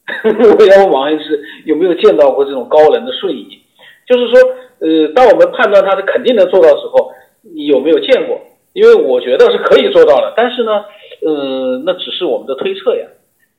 [0.59, 3.59] 我要问王羲之有没有见到过这种高能的瞬移，
[4.05, 4.39] 就是说，
[4.79, 7.11] 呃，当我们判断他是肯定能做到的时候，
[7.41, 8.39] 你有没有见过？
[8.73, 10.83] 因为我觉得是可以做到的，但是呢，
[11.21, 13.07] 呃，那只是我们的推测呀，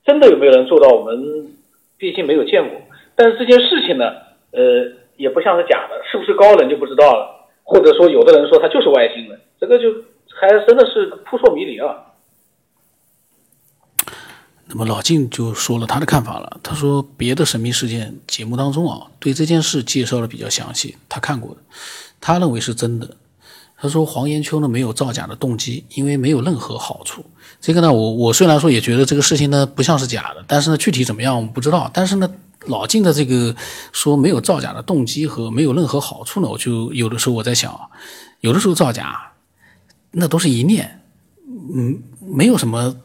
[0.04, 0.88] 真的有没有人做到？
[0.88, 1.54] 我们
[1.96, 2.78] 毕竟没有见过。
[3.16, 4.12] 但是这件事情呢，
[4.52, 9.88] 呃，也不像是假的，是不是高能就不知道了，或者说有的人说他就是外星人，这个就
[10.34, 12.04] 还真的是扑朔迷离啊。
[14.76, 16.58] 那么老晋就说了他的看法了。
[16.60, 21.60] 他说，别的神秘事件节目当中啊，对这件事介绍的比较详细，他看过的，
[22.20, 23.16] 他认为是真的。
[23.76, 27.24] 他说黄延秋呢没有造假的动机，因为没有任何好处。
[27.60, 31.88] 这个呢，我我虽然说也觉得这个事情呢不像是假的，但是呢具体怎么样我们不知道。
[31.94, 32.28] 但是呢，
[32.66, 33.54] 老晋的这个
[33.92, 37.86] 说没有造假的动机和没有任何好处呢，我就有的时候我在想啊，
[38.40, 39.30] 有的时候造假，
[40.10, 41.00] 那都是一念，
[41.72, 42.96] 嗯，没有什么。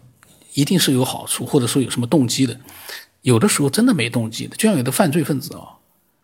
[0.53, 2.59] 一定是有好处，或者说有什么动机的。
[3.21, 5.75] 有的时候真的没动机的，就像有的犯罪分子啊，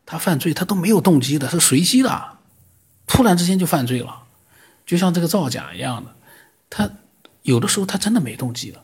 [0.06, 2.38] 他犯罪他都没有动机的，是随机的，
[3.06, 4.24] 突然之间就犯罪了。
[4.86, 6.16] 就像这个造假一样的，
[6.70, 6.90] 他
[7.42, 8.82] 有的时候他真的没动机的。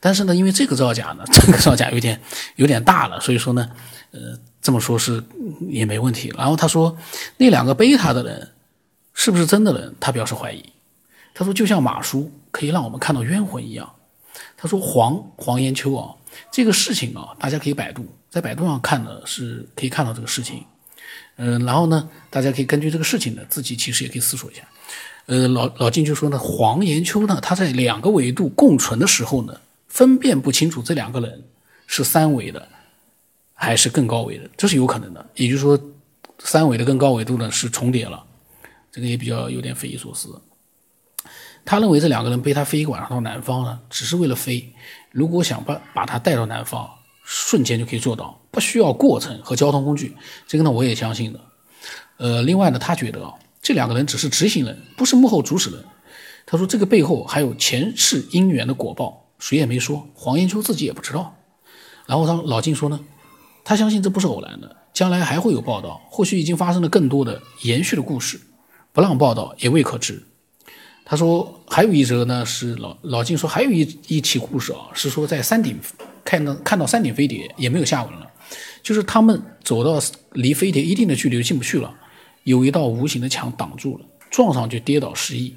[0.00, 2.20] 但是呢，因为这个造假呢， 这个造假有点
[2.56, 3.70] 有点大了，所以说呢，
[4.10, 5.22] 呃，这么说是
[5.68, 6.32] 也没问题。
[6.36, 6.96] 然后他说，
[7.38, 8.52] 那两个背他的人
[9.12, 9.94] 是不是真的人？
[10.00, 10.62] 他表示怀疑。
[11.34, 13.94] 他说，就像马叔可以让我们看到冤魂一样。
[14.64, 16.14] 他说黄黄延秋啊，
[16.50, 20.64] 这个事情啊，大家可以百度，在百度上看呢是可以看到这个事情，
[21.36, 24.62] 嗯，然后呢，大家可以根据这个事情呢，自己其实也可以思索一下。
[25.26, 29.54] 呃，老老金就说呢，黄延秋呢，他在两个维度共存的时候呢，
[29.88, 31.44] 分辨不清楚这两个人
[31.86, 32.66] 是三维的
[33.52, 35.26] 还是更高维的，这是有可能的。
[35.34, 35.78] 也就是说，
[36.38, 38.24] 三维的更高维度呢是重叠了，
[38.90, 40.34] 这个也比较有点匪夷所思。
[41.64, 44.72] 他认为这两个人背他飞一个晚上到南方呢，只是为了飞。
[45.10, 46.88] 如果想把把他带到南方，
[47.24, 50.14] 瞬间就可以做到，不需要过程和交通工具。
[50.46, 51.40] 这个呢，我也相信的。
[52.18, 55.84] 呃，另外呢，他觉得啊，这两个人只是执行人，不是幕后主使人。
[56.44, 61.34] 他说这个背后还有前世姻缘的果报，谁也没说，黄延秋自己也不知道。
[62.06, 63.00] 然后他老金说呢，
[63.64, 68.38] 他相信这不是偶然的，将来还会有报道，或许已经发生了更多的延续的故事，
[68.92, 70.26] 不让报道也未可知。
[71.06, 75.78] 他说，还有一则呢，是老老金说，还有一一起故事啊，是说在山顶
[76.24, 78.30] 看到看到山顶飞碟也没有下文了，
[78.82, 80.00] 就是他们走到
[80.32, 81.94] 离飞碟一定的距离就进不去了，
[82.44, 85.54] 有一道无形的墙挡住了，撞上就跌倒失忆，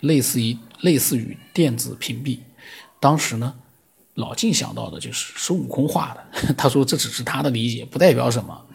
[0.00, 2.38] 类似于类似于电子屏蔽。
[3.00, 3.54] 当时呢，
[4.16, 8.66] 老金想到的就是孙悟空画的， 他说这只是他的理解，不代表什么。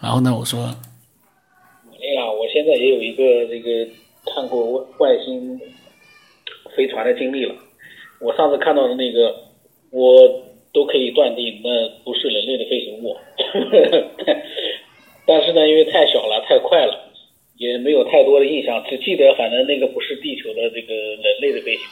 [0.00, 3.86] 然后呢，我说，哎呀，我现在也有一个这个。
[4.34, 5.60] 看过外外星
[6.76, 7.54] 飞船的经历了，
[8.20, 9.34] 我上次看到的那个
[9.90, 13.16] 我都可以断定那不是人类的飞行物。
[15.26, 17.12] 但是呢，因为太小了，太快了，
[17.56, 21.86] 也没有太多的印象，只记得反正那个不是地球的这个人类的飞行。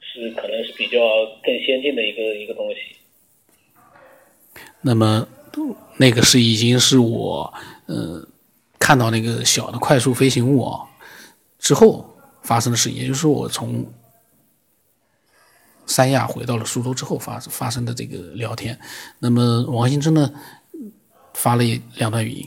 [0.00, 0.98] 是，可能是比较
[1.44, 2.80] 更先进的一个一个东西。
[4.80, 5.28] 那么
[5.98, 7.52] 那个是已经是我
[7.88, 8.26] 嗯
[8.78, 10.80] 看到那个小的快速飞行物啊。
[11.66, 13.84] 之后发生的事，也就是说我从
[15.84, 18.78] 三亚回到了苏州之后发发生的这个聊天。
[19.18, 20.30] 那么王新真呢
[21.34, 21.64] 发了
[21.96, 22.44] 两段语音。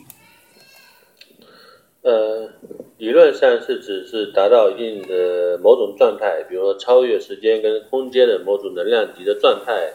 [2.01, 2.49] 呃，
[2.97, 9.91] 理论上是指是达到一定的某种状态，比如说超越时间跟空间的某种能量级的状态。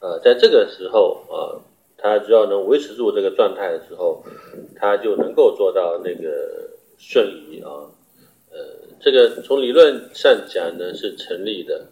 [0.00, 1.62] 呃，在这个时候啊，
[1.96, 4.24] 他只要能维持住这个状态的时候，
[4.74, 7.94] 他就能够做到那个瞬移啊。
[8.56, 11.88] 呃，这个从理论上讲呢是成立的，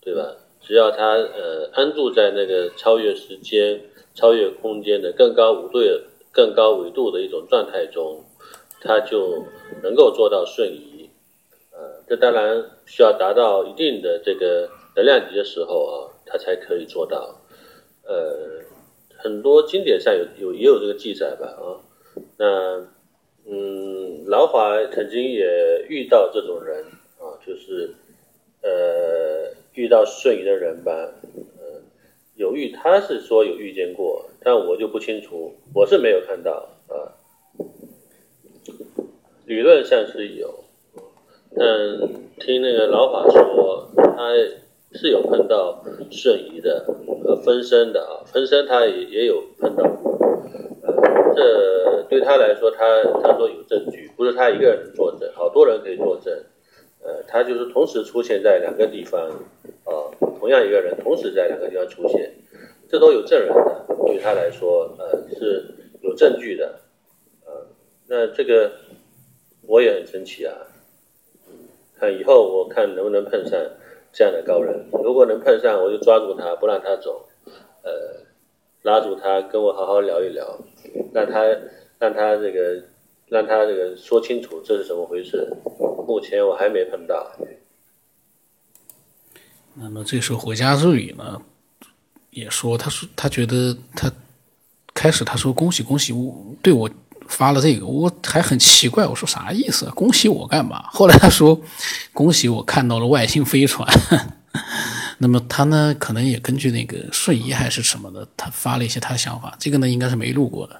[0.00, 0.34] 对吧？
[0.60, 3.80] 只要它呃安住在那个超越时间、
[4.14, 5.78] 超越空间的更高维度、
[6.32, 8.24] 更高维度的一种状态中。
[8.84, 9.44] 它就
[9.80, 11.08] 能够做到瞬移，
[11.70, 15.94] 呃，这当然需要达到一定的这个能量级的时候啊，
[16.26, 17.40] 它才可以做到。
[18.02, 18.60] 呃，
[19.16, 21.78] 很多经典上有有也有这个记载吧啊。
[22.36, 22.80] 那
[24.32, 26.82] 老华曾经也遇到这种人
[27.18, 27.94] 啊，就是
[28.62, 30.90] 呃遇到瞬移的人吧，
[31.58, 31.82] 呃，
[32.36, 37.12] 有遇他是说有遇见过，但我就不清楚，我是没有看到啊。
[39.44, 40.64] 理论上是有，
[41.54, 41.68] 但
[42.40, 44.32] 听那个老法说，他
[44.92, 46.86] 是有碰到瞬移的
[47.22, 50.12] 和分身的啊，分身他也也有碰到过，
[50.84, 56.32] 呃，这对他来说，他他说有证据，不是他一个人作证，好多人可以作证，
[57.02, 59.20] 呃，他就是同时出现在两个地方，
[59.84, 59.90] 啊，
[60.38, 62.32] 同样一个人同时在两个地方出现，
[62.88, 65.64] 这都有证人的，对他来说，呃，是
[66.02, 66.78] 有证据的，
[67.44, 67.66] 呃，
[68.06, 68.70] 那这个。
[69.64, 70.52] 我也很生气啊！
[71.96, 73.58] 看以后我看能不能碰上
[74.12, 77.28] 这样的高人，如果能碰上，我就抓住他不让他走，
[77.82, 77.92] 呃，
[78.82, 80.58] 拉住他跟我好好聊一聊，
[81.14, 81.46] 让他
[82.00, 82.82] 让他这个
[83.32, 85.50] 让他这个说清楚这是怎么回事。
[86.06, 87.32] 目前我还没碰到。
[89.74, 91.40] 那么这时候回家日语呢，
[92.30, 94.12] 也说他说他觉得他
[94.92, 96.88] 开始他说恭喜恭喜我对我。
[97.28, 99.88] 发了这个，我还很奇怪，我说啥意思？
[99.94, 100.82] 恭喜我干嘛？
[100.92, 101.58] 后来他说，
[102.12, 103.88] 恭喜我看到了外星飞船。
[105.16, 109.56] 那么他呢，可能也根据那个瞬移还是什么的，他发了一些他的想法。
[109.58, 110.78] 这个呢，应该是没录过的。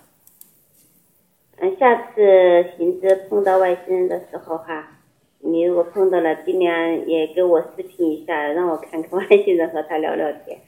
[1.62, 4.98] 嗯，下次行知碰到外星人的时候哈，
[5.38, 10.58] 你如果碰到了，尽量也给我视频一下，让我看看外星人和他聊聊天。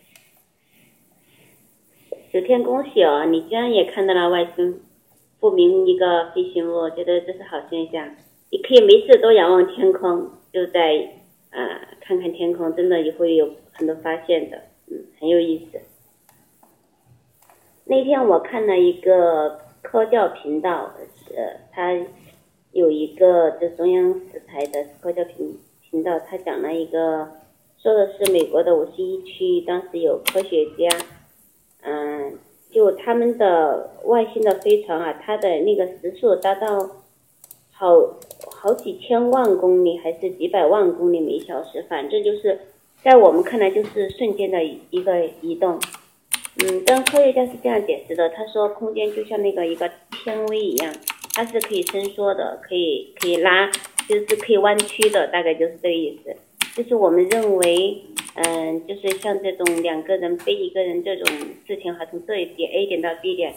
[2.32, 4.82] 首先恭喜哦，你居然也看到了外星。
[5.40, 8.14] 不明一个飞行物，我觉得这是好现象。
[8.51, 11.11] 你可以没事多仰望天空，就在
[11.51, 15.80] 啊看看天空，真的也会有很多发现的，嗯，很有意思。
[17.84, 20.91] 那天我看了一个科教频道，
[21.37, 21.97] 呃，他
[22.72, 25.57] 有一个这中央十台的科教频
[25.89, 27.28] 频道，他讲了一个，
[27.80, 30.89] 说的是美国的五十一区，当时有科学家，
[31.82, 32.39] 嗯。
[32.70, 36.91] 就他们的外星的飞船啊，它的那个时速达到
[37.70, 38.18] 好
[38.51, 42.59] 好几千万公里，还是几百万公里每小时，反正就是
[43.01, 45.78] 在我们看来就是瞬间的一个移动。
[46.57, 49.90] 嗯，但科学家是这样解释的，他说空间就像那个一个
[50.24, 50.94] 纤维一样，
[51.34, 53.70] 它是可以伸缩的，可以可以拉，
[54.09, 56.36] 就是可以弯曲的，大概就是这个意思。
[56.76, 58.02] 就是我们认为。
[58.36, 61.24] 嗯，就是像这种两个人背一个人这种
[61.68, 63.55] 事情哈，从这一点 A 点到 B 点，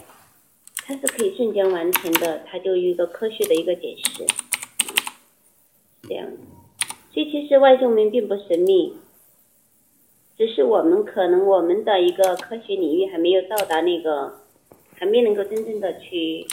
[0.86, 4.24] 它是可以瞬间完成的，它就有一个科学的一个解释，
[6.08, 6.28] 这样。
[7.12, 8.94] 所以其实外星文明并不神秘，
[10.38, 14.32] 只是我们可能我们的一个科学领域还没有到达那个，
[14.96, 16.46] 还没能够真正的去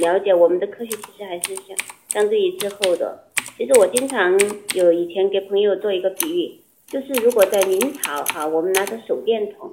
[0.00, 1.76] 了解我们的科学，其实还是相
[2.08, 3.24] 相对于滞后的。
[3.56, 4.36] 其实我经常
[4.74, 6.60] 有以前给朋友做一个比喻。
[6.88, 9.70] 就是如果在明朝哈，我们拿着手电筒，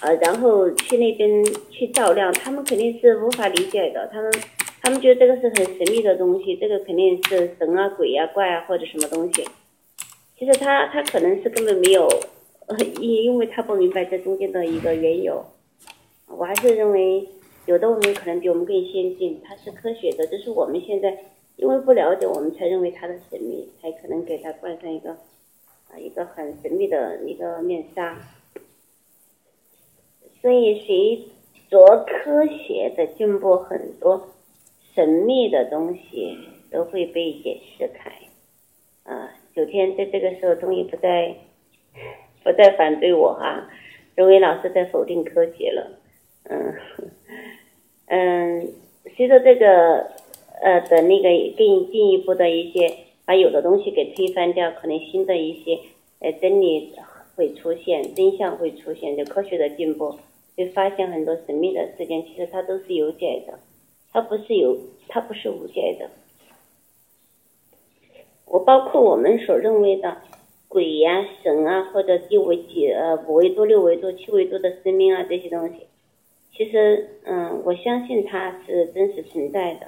[0.00, 4.08] 呃，然后去那边去照亮，他们肯定是无法理解的。
[4.12, 4.32] 他们
[4.80, 9.44] 他们觉得这个是很神秘的东西，这个肯定是神啊、鬼啊、怪啊或者什么东西。
[10.38, 12.08] 其实他他可能是根本没有，
[13.00, 15.44] 因因为他不明白这中间的一个缘由。
[16.26, 17.28] 我还是认为
[17.66, 21.18] 有的文明可能比我们更先进，它是科学的，只是我们现在
[21.56, 25.16] 因为不了解，我们才认为它的神秘，才可能给它冠上一个。
[25.96, 28.18] 一个很神秘的一个面纱，
[30.40, 31.28] 所以随
[31.70, 34.30] 着科学的进步，很多
[34.92, 36.36] 神秘的东西
[36.68, 38.10] 都会被解释开。
[39.04, 41.36] 啊，九天在这个时候终于不再
[42.44, 43.68] 不再反对我哈，
[44.14, 45.98] 认为老师在否定科学了。
[46.44, 46.74] 嗯
[48.06, 48.68] 嗯，
[49.16, 50.12] 随着这个
[50.60, 55.80] 呃的那个更进一步的一些把有的东西给推翻掉，可能新的一些
[56.20, 56.92] 呃真理
[57.34, 60.18] 会出现，真相会出现，就科学的进步，
[60.54, 63.58] 会发现很多神秘的事件，其实它都是有解的，
[64.12, 64.76] 它不是有，
[65.08, 66.10] 它不是无解的。
[68.44, 70.18] 我包括我们所认为的
[70.74, 75.86] 鬼呀、神啊，或者第五几呃五维度、六维度、七维度的生命啊这些东西，
[76.52, 79.86] 其实嗯，我相信它是真实存在的。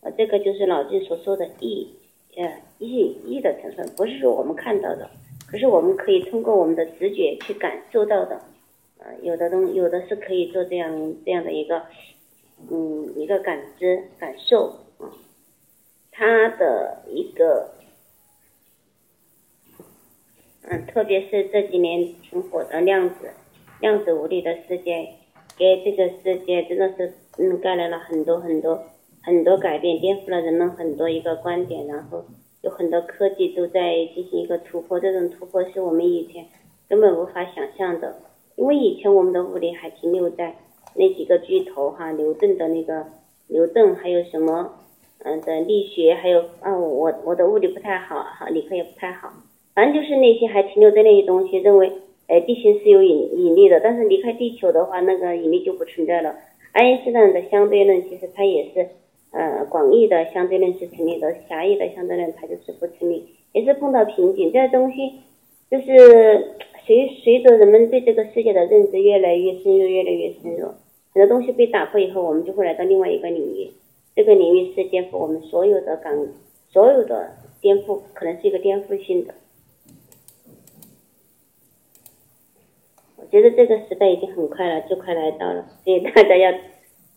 [0.00, 1.88] 呃，这个就是老金所说的意，
[2.36, 5.10] 呃意意的成分，不是说我们看到的，
[5.50, 8.40] 可是我们可以通过我们的直觉去感受到的。
[9.00, 11.82] 呃，有的东有的是可以做这样这样的一个
[12.70, 14.66] 嗯一个感知感受
[14.98, 15.10] 啊，
[16.12, 17.72] 它的一个。
[20.64, 23.30] 嗯，特别是这几年挺火的量子，
[23.80, 25.08] 量子物理的世界，
[25.56, 28.80] 给这个世界真的是嗯带来了很多很多
[29.22, 32.24] 很多改变，颠覆了人们很多一个观点，然后
[32.62, 36.46] 有很多科技都在进行一个突破，这种突破是我们以前
[36.88, 38.16] 根本无法想象的，
[38.54, 40.54] 因为以前我们的物理还停留在
[40.94, 43.06] 那几个巨头哈，牛顿的那个
[43.48, 44.78] 牛顿，还有什么
[45.24, 49.32] 嗯的力学，还有啊我我的物理不太好哈，理科也不太好。
[49.74, 51.92] 反正就是那些还停留在那些东西，认为，
[52.26, 56.36] 哎，地心是有引引力的，但是离开地球的话，那个引力就不存在了。
[56.72, 58.88] 爱因斯坦的相对论其实它也是，
[59.30, 64.52] 呃，广义的相对论是成立的，狭义的相对论它就是不成立，也是碰到瓶颈。
[64.52, 65.12] 这东西
[65.70, 66.56] 就是
[66.86, 70.68] 随随着人们对这个世界的认知越来越深入，越来越深入，
[71.14, 73.70] 很多东西被打破以后，我们就会来到另外一个领域，
[74.14, 76.14] 这个领域是颠覆我们所有的感，
[76.70, 79.34] 所有的颠覆，可能是一个颠覆性的。
[83.32, 86.52] 觉得这个时代已经很快了，就快来到了，所以大家要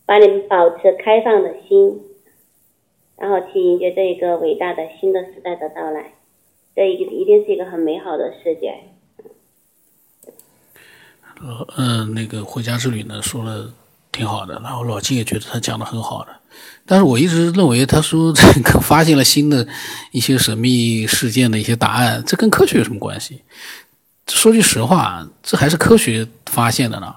[0.05, 1.99] 把你们保持开放的心，
[3.17, 6.13] 然后去迎接这一个伟大的新的时代的到来，
[6.73, 8.75] 这一一定是一个很美好的世界。
[11.41, 13.73] 呃嗯，那个回家之旅呢，说了
[14.13, 16.29] 挺好的，然后老金也觉得他讲的很好的，
[16.85, 19.67] 但是我一直认为他说这个发现了新的
[20.13, 23.41] 一些神秘事件的一些答案，这跟科学有什么关系？
[24.27, 27.15] 说句实话，这还是科学发现的呢。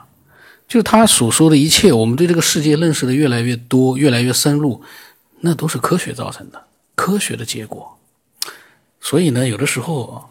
[0.67, 4.83] 就他所说的一切，我们对这个世界认识的越来越多、越来越深入，
[5.41, 6.63] 那都是科学造成的，
[6.95, 7.99] 科学的结果。
[9.01, 10.29] 所以呢，有的时候，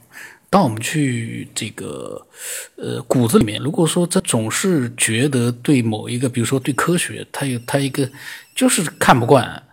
[0.52, 2.28] 当我们去这个
[2.76, 8.08] 呃骨子里面，如果说这总是觉得对某一个，比如说对科学，他有他一个
[8.56, 9.64] 就是看不惯，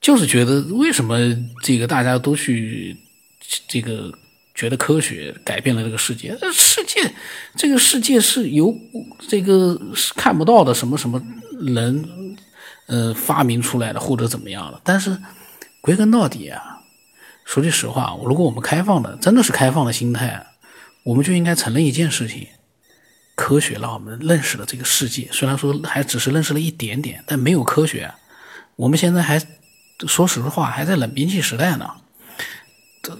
[0.00, 1.18] 就是觉得为什么
[1.64, 2.96] 这个大家都去
[3.66, 4.12] 这个。
[4.54, 7.14] 觉得科学改变了这个世界，这世界，
[7.56, 8.76] 这个世界是由
[9.26, 9.80] 这个
[10.14, 11.22] 看不到的什么什么
[11.60, 12.36] 人，
[12.86, 14.80] 呃，发明出来的或者怎么样的。
[14.84, 15.16] 但是
[15.80, 16.80] 归根到底啊，
[17.44, 20.46] 说句实话，如果我们开放的真的是开放的心态，
[21.02, 22.46] 我们就应该承认一件事情：
[23.34, 25.28] 科学让我们认识了这个世界。
[25.32, 28.12] 虽然说还只是认识了一点点，但没有科学，
[28.76, 29.40] 我们现在还
[30.06, 31.88] 说实话还在冷兵器时代呢。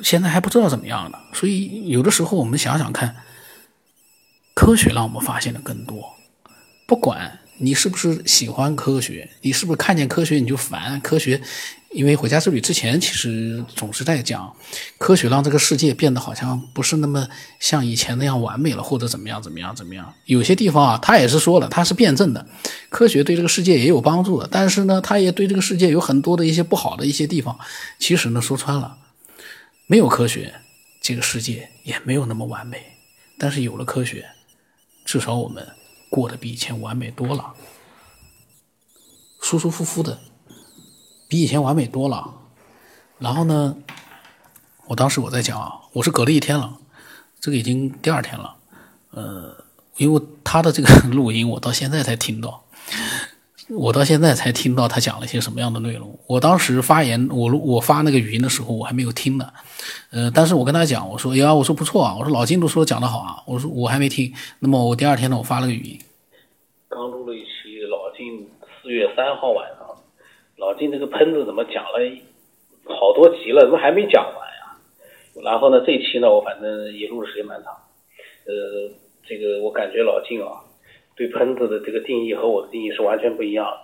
[0.02, 3.16] 现在还不知道怎么样呢，所以有的时候我们想想看，
[4.54, 6.14] 科学让我们发现的更多。
[6.86, 11.40] 不管你是不是喜欢科学，你是不是看见科学你就烦科学，
[11.90, 14.54] 因为回家之旅之前其实总是在讲，
[14.98, 17.26] 科学让这个世界变得好像不是那么
[17.58, 20.12] 像以前那样完美了，或者怎么样怎么样怎么样。
[20.26, 22.46] 有些地方啊，他也是说了，他是辩证的，
[22.90, 27.58] 科学对这个世界也有帮助的，但是呢，他也对这个世界有很多的一些不好的一些地方。
[27.98, 28.98] 其实呢，说穿了。
[29.86, 30.60] 没有科学，
[31.00, 32.98] 这个世界也没有那么完美。
[33.38, 34.30] 但是有了科学，
[35.04, 35.74] 至少我们
[36.08, 37.54] 过得比以前完美多了，
[39.40, 40.20] 舒舒服服的，
[41.28, 42.34] 比以前完美多了。
[43.18, 43.76] 然后呢，
[44.86, 46.78] 我当时我在讲啊，我是隔了一天了，
[47.40, 48.56] 这个已经第二天了。
[49.10, 49.64] 呃，
[49.96, 52.64] 因为他的这个 录音，我到现在才听到。
[53.78, 56.18] 我到现在才听到他讲了一些什么样的内容。
[56.26, 59.52] 我当时发言，我我发那个语音的时候，我还没有听呢。
[60.10, 64.32] 呃，但是我跟他讲，我说呀，我说不错啊，我说老金都说讲得好啊，我说我还没听。
[64.60, 65.98] 那么我第二天呢，我发了个语音。
[66.88, 68.48] 刚录了一期老金
[68.82, 69.86] 四月三号晚上，
[70.56, 71.98] 老金这个喷子怎么讲了
[72.84, 74.76] 好多集了，怎么还没讲完呀？
[75.44, 77.72] 然后呢，这期呢，我反正也录的时间蛮长。
[78.44, 78.92] 呃，
[79.26, 80.60] 这个我感觉老金啊。
[81.16, 83.78] 对喷子的这个定义和我的定义是完全不一样的。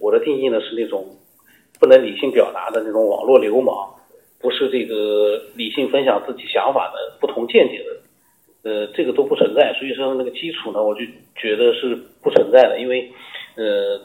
[0.00, 1.06] 我的定义呢是那种
[1.80, 3.94] 不能理性表达的那种网络流氓，
[4.40, 7.84] 不是这个理性分享自己想法的不同见解
[8.62, 9.72] 的，呃，这个都不存在。
[9.78, 11.00] 所以说那个基础呢，我就
[11.36, 12.80] 觉得是不存在的。
[12.80, 13.10] 因为
[13.56, 14.00] 呃，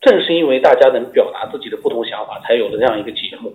[0.00, 3.54] 正是因为大家能表达自己的不同想法，才有了这样一个节目，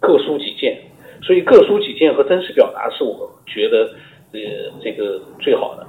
[0.00, 0.80] 各抒己见。
[1.22, 3.90] 所以，各抒己见和真实表达是我觉得
[4.32, 4.40] 呃
[4.82, 5.86] 这个最好的。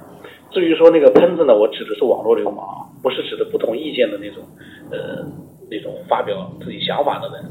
[0.51, 4.43] 至于说那个喷子呢，我指的是网络流氓，不是指的不同意见的那种
[4.91, 5.23] 呃
[5.69, 7.45] 那种发表自己想法的人。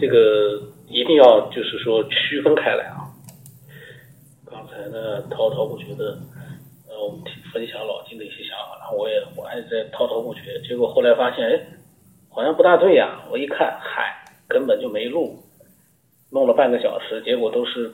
[0.00, 3.04] 这个一定要就是说区分开来啊。
[4.50, 6.18] 刚才呢，滔滔不绝的
[6.88, 7.20] 呃我们
[7.52, 11.60] 分享老金的一些想法，然后我也我还在滔滔不绝，结果后来发现哎
[12.30, 15.38] 好像不大对呀，我一看嗨根本就没录。
[16.30, 17.90] 弄了半个小时，结果都是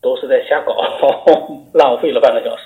[0.00, 0.72] 都是在瞎搞，
[1.74, 2.62] 浪费了半个小时。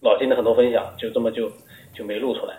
[0.00, 1.50] 老金的很多分享就这么就
[1.94, 2.54] 就没录出来，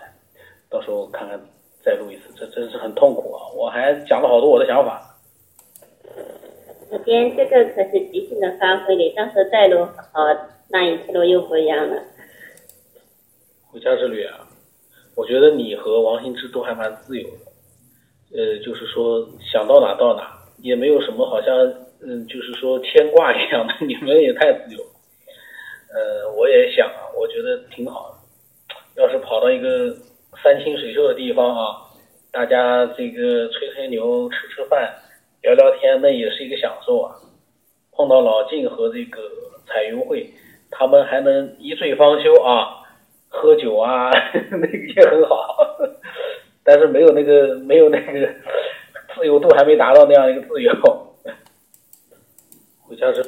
[0.70, 1.40] 到时候看看
[1.84, 3.42] 再录一次，这真是很痛苦啊！
[3.56, 5.08] 我还讲了好多我的想法。
[6.90, 10.20] 这边这个可是即兴的发挥，你到时候再录好，
[10.68, 12.02] 那一次录又不一样了。
[13.70, 14.46] 回家之旅啊，
[15.16, 18.38] 我觉得你和王新之都还蛮自由的。
[18.38, 21.56] 呃，就是说想到哪到哪，也没有什么好像，
[22.02, 24.84] 嗯，就是说牵挂一样的，你们也太自由。
[25.94, 29.02] 呃，我也想啊，我觉得挺好的。
[29.02, 29.94] 要是跑到一个
[30.42, 31.76] 山清水秀的地方啊，
[32.30, 34.94] 大家这个吹吹牛、吃吃饭、
[35.42, 37.16] 聊聊天，那也是一个享受啊。
[37.92, 39.20] 碰到老晋和这个
[39.66, 40.32] 彩云会，
[40.70, 42.82] 他们还能一醉方休啊，
[43.28, 44.10] 喝酒啊，
[44.50, 45.56] 那个也很好。
[46.64, 48.26] 但是没有那个没有那个
[49.14, 50.72] 自由度还没达到那样一个自由。
[52.88, 53.22] 回家是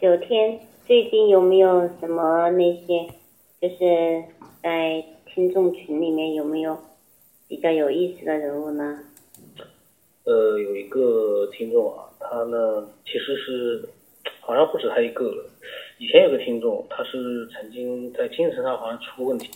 [0.00, 3.08] 九天最近有没有什么那些，
[3.60, 4.22] 就是
[4.62, 6.78] 在听众群里面有没有
[7.48, 9.00] 比较有意思的人物呢？
[10.22, 13.88] 呃，有一个听众啊，他呢其实是
[14.38, 15.44] 好像不止他一个了。
[15.98, 19.50] 以前有个听众，他是曾经在精神上好像出过问题。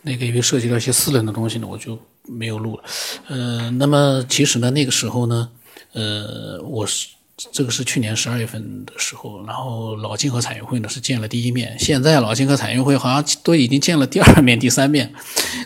[0.00, 2.84] 那个因为涉及到一些私人的东西呢，我就没有录了。
[3.28, 5.52] 呃，那么其实呢，那个时候呢，
[5.92, 7.14] 呃，我是
[7.50, 11.76] 这个是去年十二月份的时候，然后老金和彩云会呢是见了第一面。
[11.78, 15.12] 现在老金和彩云会好像都已经见了第二面、第三面。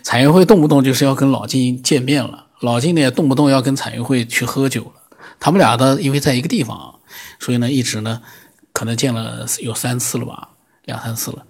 [0.03, 4.93] 彩云会动不动就是要跟老金见面了，老金呢也动不动要跟彩云会去喝酒了。
[5.39, 6.95] 他们俩呢，因为在一个地方，
[7.41, 8.23] 所以呢一直呢。
[8.73, 10.51] 可能见了有三次了吧，
[10.85, 11.43] 两三次了，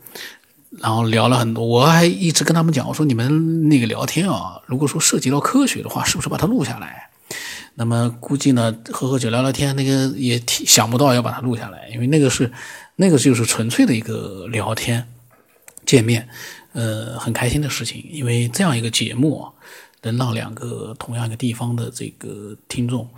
[0.78, 1.66] 然后聊了很多。
[1.66, 7.05] 我还一直跟他们讲，我说你们那个聊天啊，如果说涉及到科学的话，是不是把它录下来？
[7.76, 12.50] 那么估计呢，喝喝酒聊聊天，那个也挺想不到要把它录下来，因为那个是
[12.96, 15.06] 那个就是纯粹的一个聊天
[15.84, 16.28] 见面，
[16.72, 18.04] 呃，很开心的事情。
[18.10, 19.52] 因为这样一个节目啊，
[20.02, 23.08] 能让两个同样一个地方的这个听众，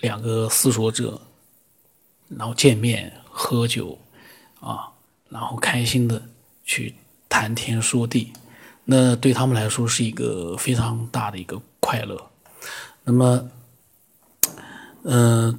[0.00, 1.20] 两个思索者。
[2.28, 3.96] 然后见面喝酒，
[4.58, 4.90] 啊，
[5.28, 6.20] 然后开心的
[6.64, 6.92] 去
[7.28, 8.32] 谈天说地，
[8.84, 12.20] 那对他们来说是一个非常大的一个快乐。
[13.04, 13.48] 那么，
[15.06, 15.58] 嗯，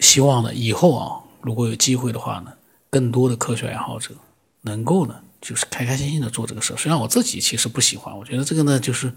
[0.00, 2.52] 希望呢以后啊，如果有机会的话呢，
[2.90, 4.14] 更多的科学爱好者
[4.62, 6.74] 能够呢，就是开开心心的做这个事。
[6.76, 9.12] 虽然我自己其实不喜欢，我觉得这个呢，就是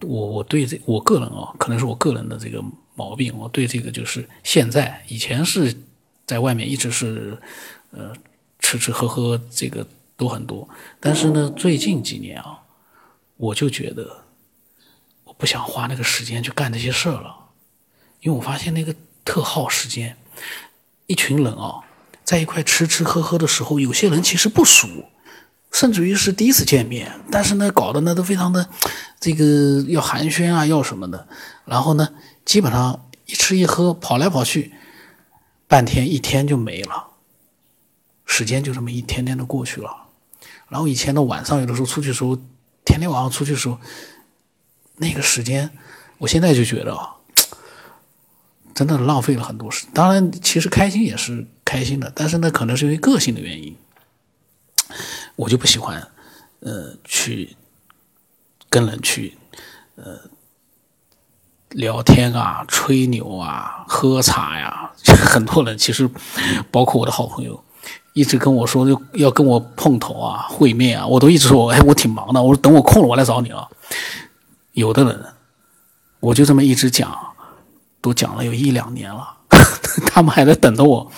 [0.00, 2.62] 我我对这我个人啊，可能是我个人的这个。
[2.98, 5.76] 毛病，我对这个就是现在，以前是
[6.24, 7.36] 在外面一直是，
[7.90, 8.10] 呃，
[8.58, 9.86] 吃吃喝喝这个
[10.16, 10.66] 都很多，
[10.98, 12.58] 但是呢，最近几年啊，
[13.36, 14.24] 我就觉得
[15.24, 17.36] 我不想花那个时间去干这些事儿了，
[18.26, 18.92] 因为我发现那个
[19.24, 20.16] 特耗时间，
[21.06, 21.78] 一群人啊，
[22.24, 24.88] 在一块吃吃喝喝的时候，有些人其实不熟，
[25.70, 28.68] 甚至于是第一次见面，但是呢，搞得呢都非常的
[29.20, 31.28] 这个要寒暄啊，要什么的，
[31.64, 32.08] 然后呢。
[32.44, 34.72] 基本上一吃一喝跑来跑去，
[35.66, 37.08] 半天一天就没了，
[38.24, 40.06] 时间就这么一天天的过去了。
[40.68, 42.38] 然后以前的晚上有的时候出去的时候，
[42.84, 43.80] 天天晚上出去的时候，
[44.98, 45.68] 那个时间，
[46.18, 46.96] 我现在就觉得
[48.76, 49.86] 真的浪费了很多时。
[49.92, 53.74] 当然，其实开心也是开心的，但是呢，可能是因为个性的原因，
[55.34, 56.06] 我就不喜欢，
[56.60, 57.56] 呃，去
[58.70, 59.36] 跟人去，
[59.96, 60.20] 呃。
[61.70, 64.92] 聊天啊，吹牛啊，喝茶呀，
[65.28, 66.08] 很多人其实，
[66.70, 67.62] 包括我的好朋友，
[68.14, 73.68] 一直跟我说要要跟我碰头啊，会面啊，我都一直说，哎，我挺忙的，我说等我空了我来找你啊。
[74.72, 75.24] 有的人，
[76.20, 77.25] 我就这么一直讲，
[78.06, 79.26] 都讲了有一两年了，
[80.06, 81.10] 他们还在等着我，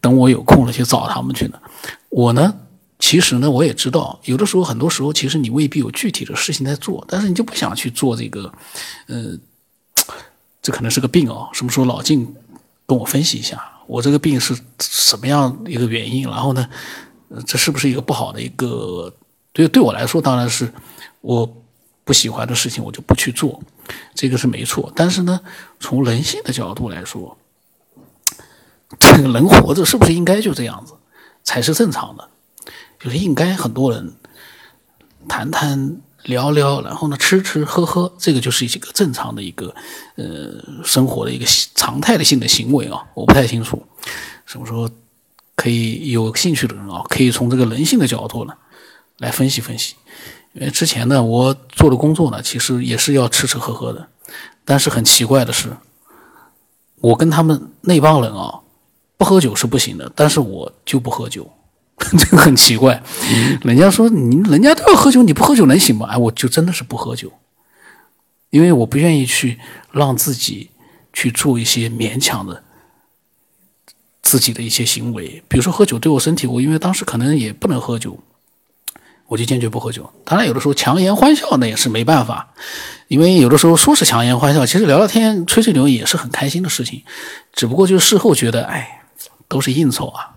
[0.00, 1.60] 等我有空了去找他们去呢。
[2.08, 2.54] 我呢，
[2.98, 8.50] 其实呢，我也知道，有的时候，很多时候，其实你未必有具体的事情在做，但是你就不想去做这个，
[9.08, 9.38] 呃。
[10.62, 12.26] 这可能是个病哦，什么时候老静
[12.86, 16.26] 跟我分析一下，我这个病是什么样一个原因？
[16.26, 16.66] 然后呢，
[17.46, 19.12] 这是不是一个不好的一个？
[19.52, 20.72] 对对我来说，当然是
[21.20, 21.63] 我
[22.04, 23.62] 不喜欢的事情，我就不去做，
[24.14, 24.92] 这个是没错。
[24.94, 25.40] 但是呢，
[25.80, 27.36] 从人性的角度来说，
[29.00, 30.94] 这个人活着是不是应该就这样子
[31.42, 32.28] 才是正常的？
[33.00, 34.14] 就是应该很多人
[35.28, 36.00] 谈谈。
[36.24, 39.74] 聊聊，然后呢，吃吃喝喝，这个就是一个正常的一个
[40.14, 40.24] 呃
[40.82, 41.44] 生活的一个
[41.74, 43.04] 常态的性的行为啊。
[43.12, 43.86] 我不太清楚，
[44.46, 44.88] 什么时候
[45.54, 48.54] 可以有兴趣的人啊，可以从这个人性的角度呢
[49.18, 49.96] 来分析分析。
[50.54, 54.08] 因为之前呢，我做的工作呢，其实也是要吃吃喝喝的，
[54.64, 55.76] 但是很奇怪的是，
[57.00, 58.60] 我跟他们那帮人啊，
[59.16, 61.50] 不喝酒是不行的，但是我就不喝酒。
[62.18, 63.00] 这个很奇怪，
[63.62, 66.08] 人家说你人家都要喝酒，你不喝酒能行吗？
[66.10, 67.32] 哎，我就真的是不喝酒，
[68.50, 69.60] 因为我不愿意去
[69.92, 70.70] 让自己
[71.12, 72.64] 去做一些勉强的
[74.22, 78.18] 自己的一些行为，比如说喝酒对我身体，我因为当时可能也不能喝酒，
[79.26, 80.12] 我就坚决不喝酒。
[80.24, 82.48] 当然有的时候强颜欢笑那也是没办法，
[83.08, 87.02] 因为有的时候说是强颜欢笑，其实聊聊天、吹吹牛也是很开心的事情，
[87.52, 89.02] 只不过就事后觉得，哎，
[89.48, 90.30] 都是应酬啊。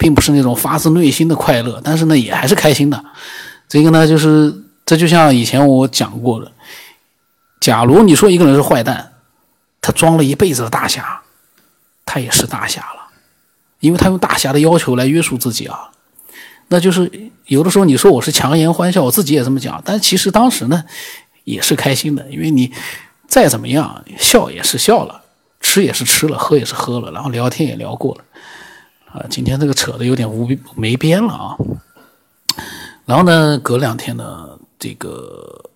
[0.00, 3.04] 并不是那种发自内心的快乐，但是呢，也还是开心的。
[3.68, 4.54] 这个呢，就是
[4.86, 6.52] 这就像以前我讲过的，
[7.60, 9.14] 假如你说一个人是坏蛋，
[9.80, 11.22] 他装了一辈子的大侠，
[12.06, 13.08] 他也是大侠了，
[13.80, 15.90] 因为他用大侠的要求来约束自己啊。
[16.68, 20.84] 那就是有的时候你说我是强颜欢笑，我自己也这么讲，但其实当时呢
[21.44, 22.70] 也是开心的，因为你
[23.26, 25.22] 再怎么样笑也是笑了，
[25.60, 28.24] 吃也是吃了，喝也是喝了，然后聊天也聊过了。
[29.12, 30.46] 啊，今天这个扯的有点无
[30.76, 31.56] 没边了啊。
[33.06, 35.70] 然后呢，隔两天呢，这个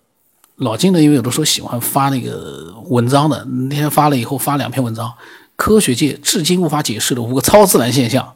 [0.57, 5.11] 老金呢，因为有的时候喜欢发那个文章的，那天发了以后发两篇文章，
[5.55, 8.35] 科学界至今无法解释的五个超自然现象。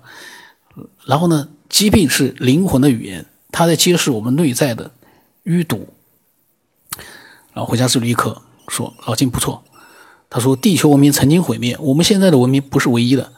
[1.06, 4.92] 然后呢，疾病是灵魂的语言，他在揭示我们内在的
[5.46, 5.88] 淤堵。
[7.54, 9.64] 然后回家之后立刻说，老金不错，
[10.30, 13.34] 他说地球文明曾经毁灭，我们现在的文明不是唯一的。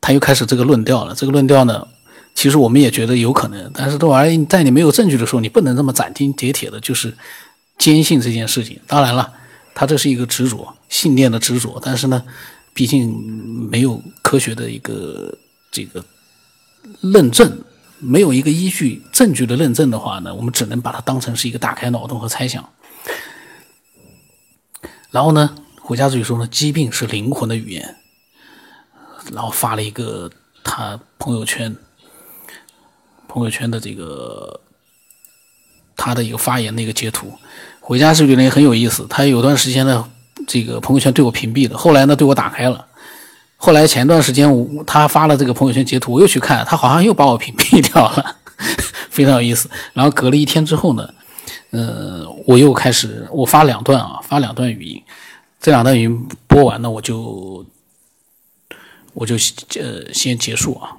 [0.00, 1.14] 他又开始这个论调了。
[1.14, 1.88] 这个论调呢，
[2.34, 7.16] 其实我们也觉得有可能，但是这玩意在你没有证据的时候，你不能这么斩钉截铁的，就是
[7.78, 8.78] 坚信这件事情。
[8.86, 9.32] 当然了，
[9.74, 12.22] 他这是一个执着信念的执着，但是呢，
[12.74, 13.16] 毕竟
[13.70, 15.38] 没有科学的一个
[15.70, 16.04] 这个
[17.00, 17.64] 论证，
[17.98, 22.68] 没有一个依据证据的认证的话呢，我们只能把它当成是一个打开脑洞和猜想。
[25.10, 27.96] 然后呢，回家之语说呢，疾病是灵魂的语言。
[29.32, 30.30] 然后发了一个
[30.62, 31.74] 他朋友圈，
[33.26, 34.60] 朋友圈的这个
[35.96, 37.32] 他的一个发言的一个截图。
[37.80, 40.10] 回家之旅呢也很有意思，他有段时间呢，
[40.46, 42.86] 这个朋友圈对我屏蔽了，后来呢对我打开了。
[43.64, 48.36] 后来前段时间我他发了这个朋友圈截图，我又去看，他好像又把我屏蔽掉了，
[49.08, 49.70] 非常有意思。
[49.94, 51.08] 然后隔了一天之后呢，
[51.70, 55.02] 呃，我又开始我发两段啊，发两段语音，
[55.58, 57.64] 这两段语音播完呢，我就。
[59.16, 59.36] 我就
[59.80, 60.96] 呃先结束啊。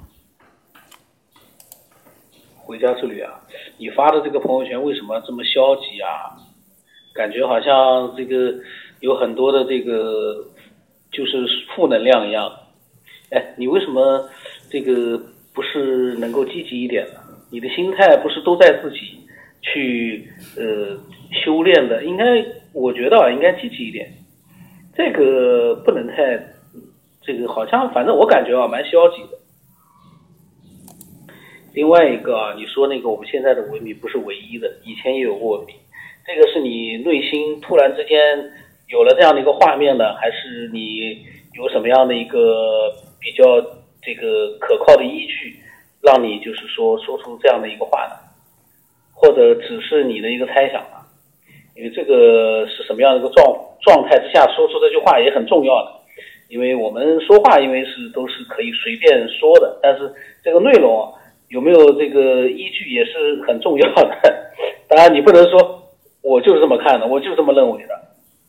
[2.56, 3.30] 回家之旅啊，
[3.76, 6.32] 你发的这个朋友圈为什么这么消极啊？
[7.12, 8.54] 感觉好像这个
[9.00, 10.46] 有很多的这个
[11.16, 12.52] 就是负能量一样。
[13.30, 14.28] 哎，你为什么
[14.70, 15.20] 这个
[15.54, 17.20] 不是能够积极一点呢？
[17.50, 18.98] 你的心态不是都在自己
[19.62, 20.98] 去呃
[21.44, 22.04] 修炼的？
[22.04, 24.12] 应该我觉得啊，应该积极一点。
[24.94, 26.54] 这个不能太。
[27.22, 29.30] 这个好像，反正我感觉啊，蛮消极的。
[31.74, 35.74] 另外一个啊，你说那个我们现在的文明不是唯一的，以前也有过文明。
[36.24, 38.52] 这个是你内心突然之间
[38.88, 41.18] 有了这样的一个画面呢，还是你
[41.54, 43.44] 有什么样的一个比较
[44.02, 45.56] 这个可靠的依据，
[46.02, 48.14] 让你就是说说出这样的一个话呢？
[49.12, 51.02] 或者只是你的一个猜想呢？
[51.74, 53.44] 因为这个是什么样的一个状
[53.82, 55.92] 状态之下说出这句话也很重要的。
[56.48, 60.08] 因为我们说话，因为是都是可以随便说的，但是
[60.44, 61.12] 这个内容
[61.48, 64.52] 有没有这个依据也是很重要的。
[64.88, 65.82] 当然，你不能说
[66.22, 68.00] 我就是这么看的，我就是这么认为的，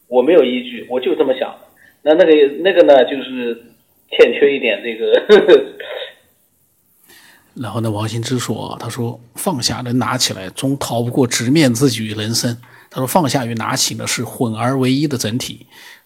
[0.08, 1.56] 我没有依据，我就这么想。
[2.02, 2.32] 那那个
[2.64, 3.56] 那个呢，就是
[4.10, 5.74] 欠缺一点这个。
[7.56, 12.58] 然后呢，王新之说：“他说放下能拿起来，终逃不过直面自己与人生。
[12.90, 15.66] 他说放下与拿起呢，是混而为一的整体，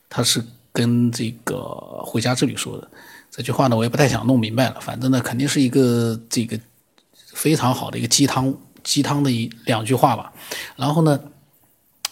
[0.09, 0.41] 他是。”
[0.73, 1.61] 跟这个
[2.01, 2.89] 回家之旅说的
[3.29, 4.79] 这句话呢，我也不太想弄明白了。
[4.79, 6.57] 反正呢，肯定是一个这个
[7.33, 10.31] 非常好的一个鸡汤鸡汤的一两句话吧。
[10.77, 11.19] 然后呢，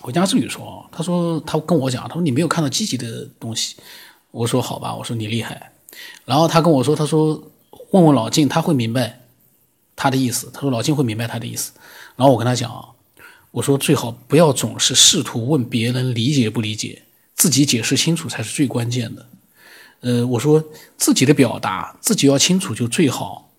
[0.01, 3.75] 回家之旅说，他说他跟我讲，他说你没有看到积极的东西。
[4.31, 5.71] 我说好吧，我说你厉害，
[6.23, 7.41] 然后他跟我说，他说
[7.91, 9.21] 问问老晋，他会明白
[9.95, 10.51] 他的意思。
[10.53, 11.71] 他说老晋会明白他的意思。
[12.15, 12.93] 然后我跟他讲，
[13.51, 17.01] 我说最好不要总是试图问别人理解不理解，
[17.35, 19.25] 自己解释清楚才是最关键的。
[20.01, 20.63] 呃，我说
[20.95, 23.49] 自己的表达自己要清楚就最好。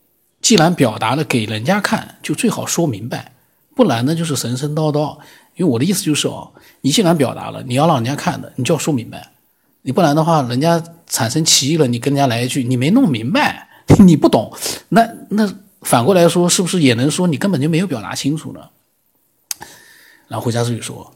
[0.40, 3.34] 既然表达了给人家看，就最好说明白，
[3.74, 5.18] 不然呢就是神神叨叨。
[5.56, 9.32] 因为我的意思就是哦，你既然表达了，你要让人家看的，你就要说明白。
[9.82, 14.52] 你不然的话，人家产生歧义了，你跟人家来一句你没弄明白，你不懂，
[14.90, 18.68] 那那反过来说，是不是也能说你根本就没有表达清楚呢？
[20.28, 21.12] 然后回家之语说，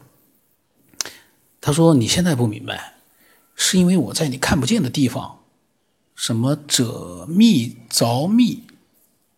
[1.61, 2.93] 他说你现在不明白。
[3.57, 5.39] 是因为我在你看不见的地方，
[6.13, 8.63] 什么者密、凿密、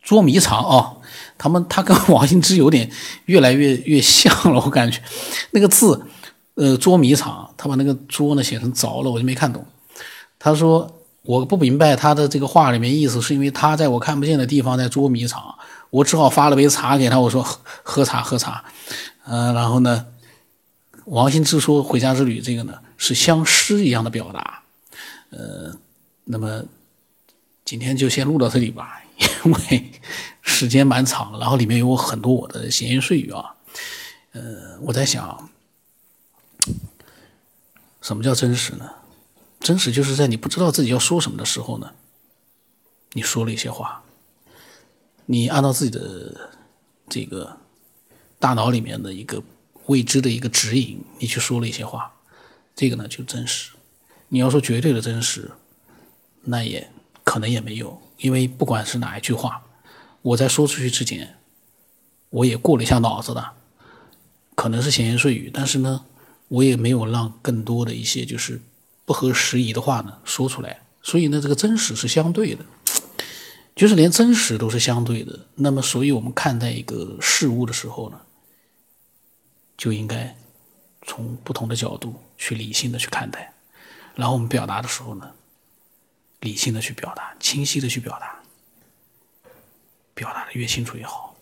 [0.08, 0.94] 捉迷藏啊？
[1.38, 2.90] 他们他跟王兴之有点
[3.26, 5.02] 越来越越像了，我感觉
[5.52, 6.02] 那个字，
[6.56, 9.66] 呃，捉迷藏，他把那个捉呢写成凿了，我就没看懂。
[10.40, 10.90] 他说
[11.24, 15.54] 我不明白他的这个话里面意思，是因为他在我看不见的地方在捉迷藏，
[15.90, 17.46] 我只好发了杯茶给他，我说
[17.84, 18.64] 喝茶喝茶，
[19.26, 20.06] 嗯，然后呢？
[21.06, 24.62] 王兴之说《回家之旅》这个呢是像诗一样的表达，
[25.30, 25.74] 呃，
[26.26, 26.64] 那么
[27.64, 29.02] 今天就先录到这里吧，
[29.48, 29.92] 因为
[30.42, 33.56] 时间蛮长，然后里面有很多我的闲言碎语啊，
[34.34, 35.50] 呃，我在想，
[38.02, 38.90] 什么叫真实呢？
[39.62, 41.94] 真实就是在你不知道自己要说什么的时候呢，
[43.14, 44.04] 你说了一些话，
[45.26, 46.52] 你按照自己的
[47.08, 47.58] 这个
[48.38, 49.42] 大脑里面的一个。
[49.88, 52.12] 未知的一个指引，你去说了一些话，
[52.76, 53.72] 这个呢就真实。
[54.28, 55.50] 你要说绝对的真实，
[56.42, 56.92] 那也
[57.24, 59.64] 可能也没有，因为不管是哪一句话，
[60.22, 61.38] 我在说出去之前，
[62.30, 63.52] 我也过了一下脑子的，
[64.56, 66.06] 可能是闲言碎语，但是呢，
[66.48, 68.62] 我也没有让更多的一些就是
[69.06, 70.82] 不合时宜的话呢说出来。
[71.02, 72.66] 所以呢，这个真实是相对的，
[73.76, 75.46] 就是连真实都是相对的。
[75.56, 78.20] 那么，所以我们看待一个事物的时候呢？
[79.78, 80.36] 就应该
[81.06, 83.54] 从不同的角度去理性的去看待，
[84.16, 85.32] 然后我们表达的时候呢，
[86.40, 88.40] 理性的去表达，清晰的去表达，
[90.14, 91.36] 表达的越清楚越好。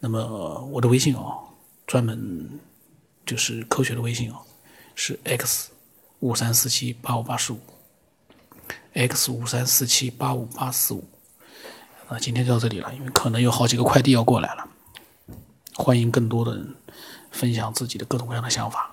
[0.00, 1.42] 那么我的微信哦，
[1.86, 2.60] 专门
[3.24, 4.40] 就是科学的微信哦，
[4.94, 5.70] 是 x
[6.20, 7.60] 五三四七八五八四五
[8.94, 11.04] ，x 五三四七八五八四五。
[12.08, 14.68] 啊，今天就到这里了，因为可能有好几个快递要过来了，
[15.74, 16.76] 欢迎更多的人。
[17.30, 18.91] 分享自己的各种各样的想法。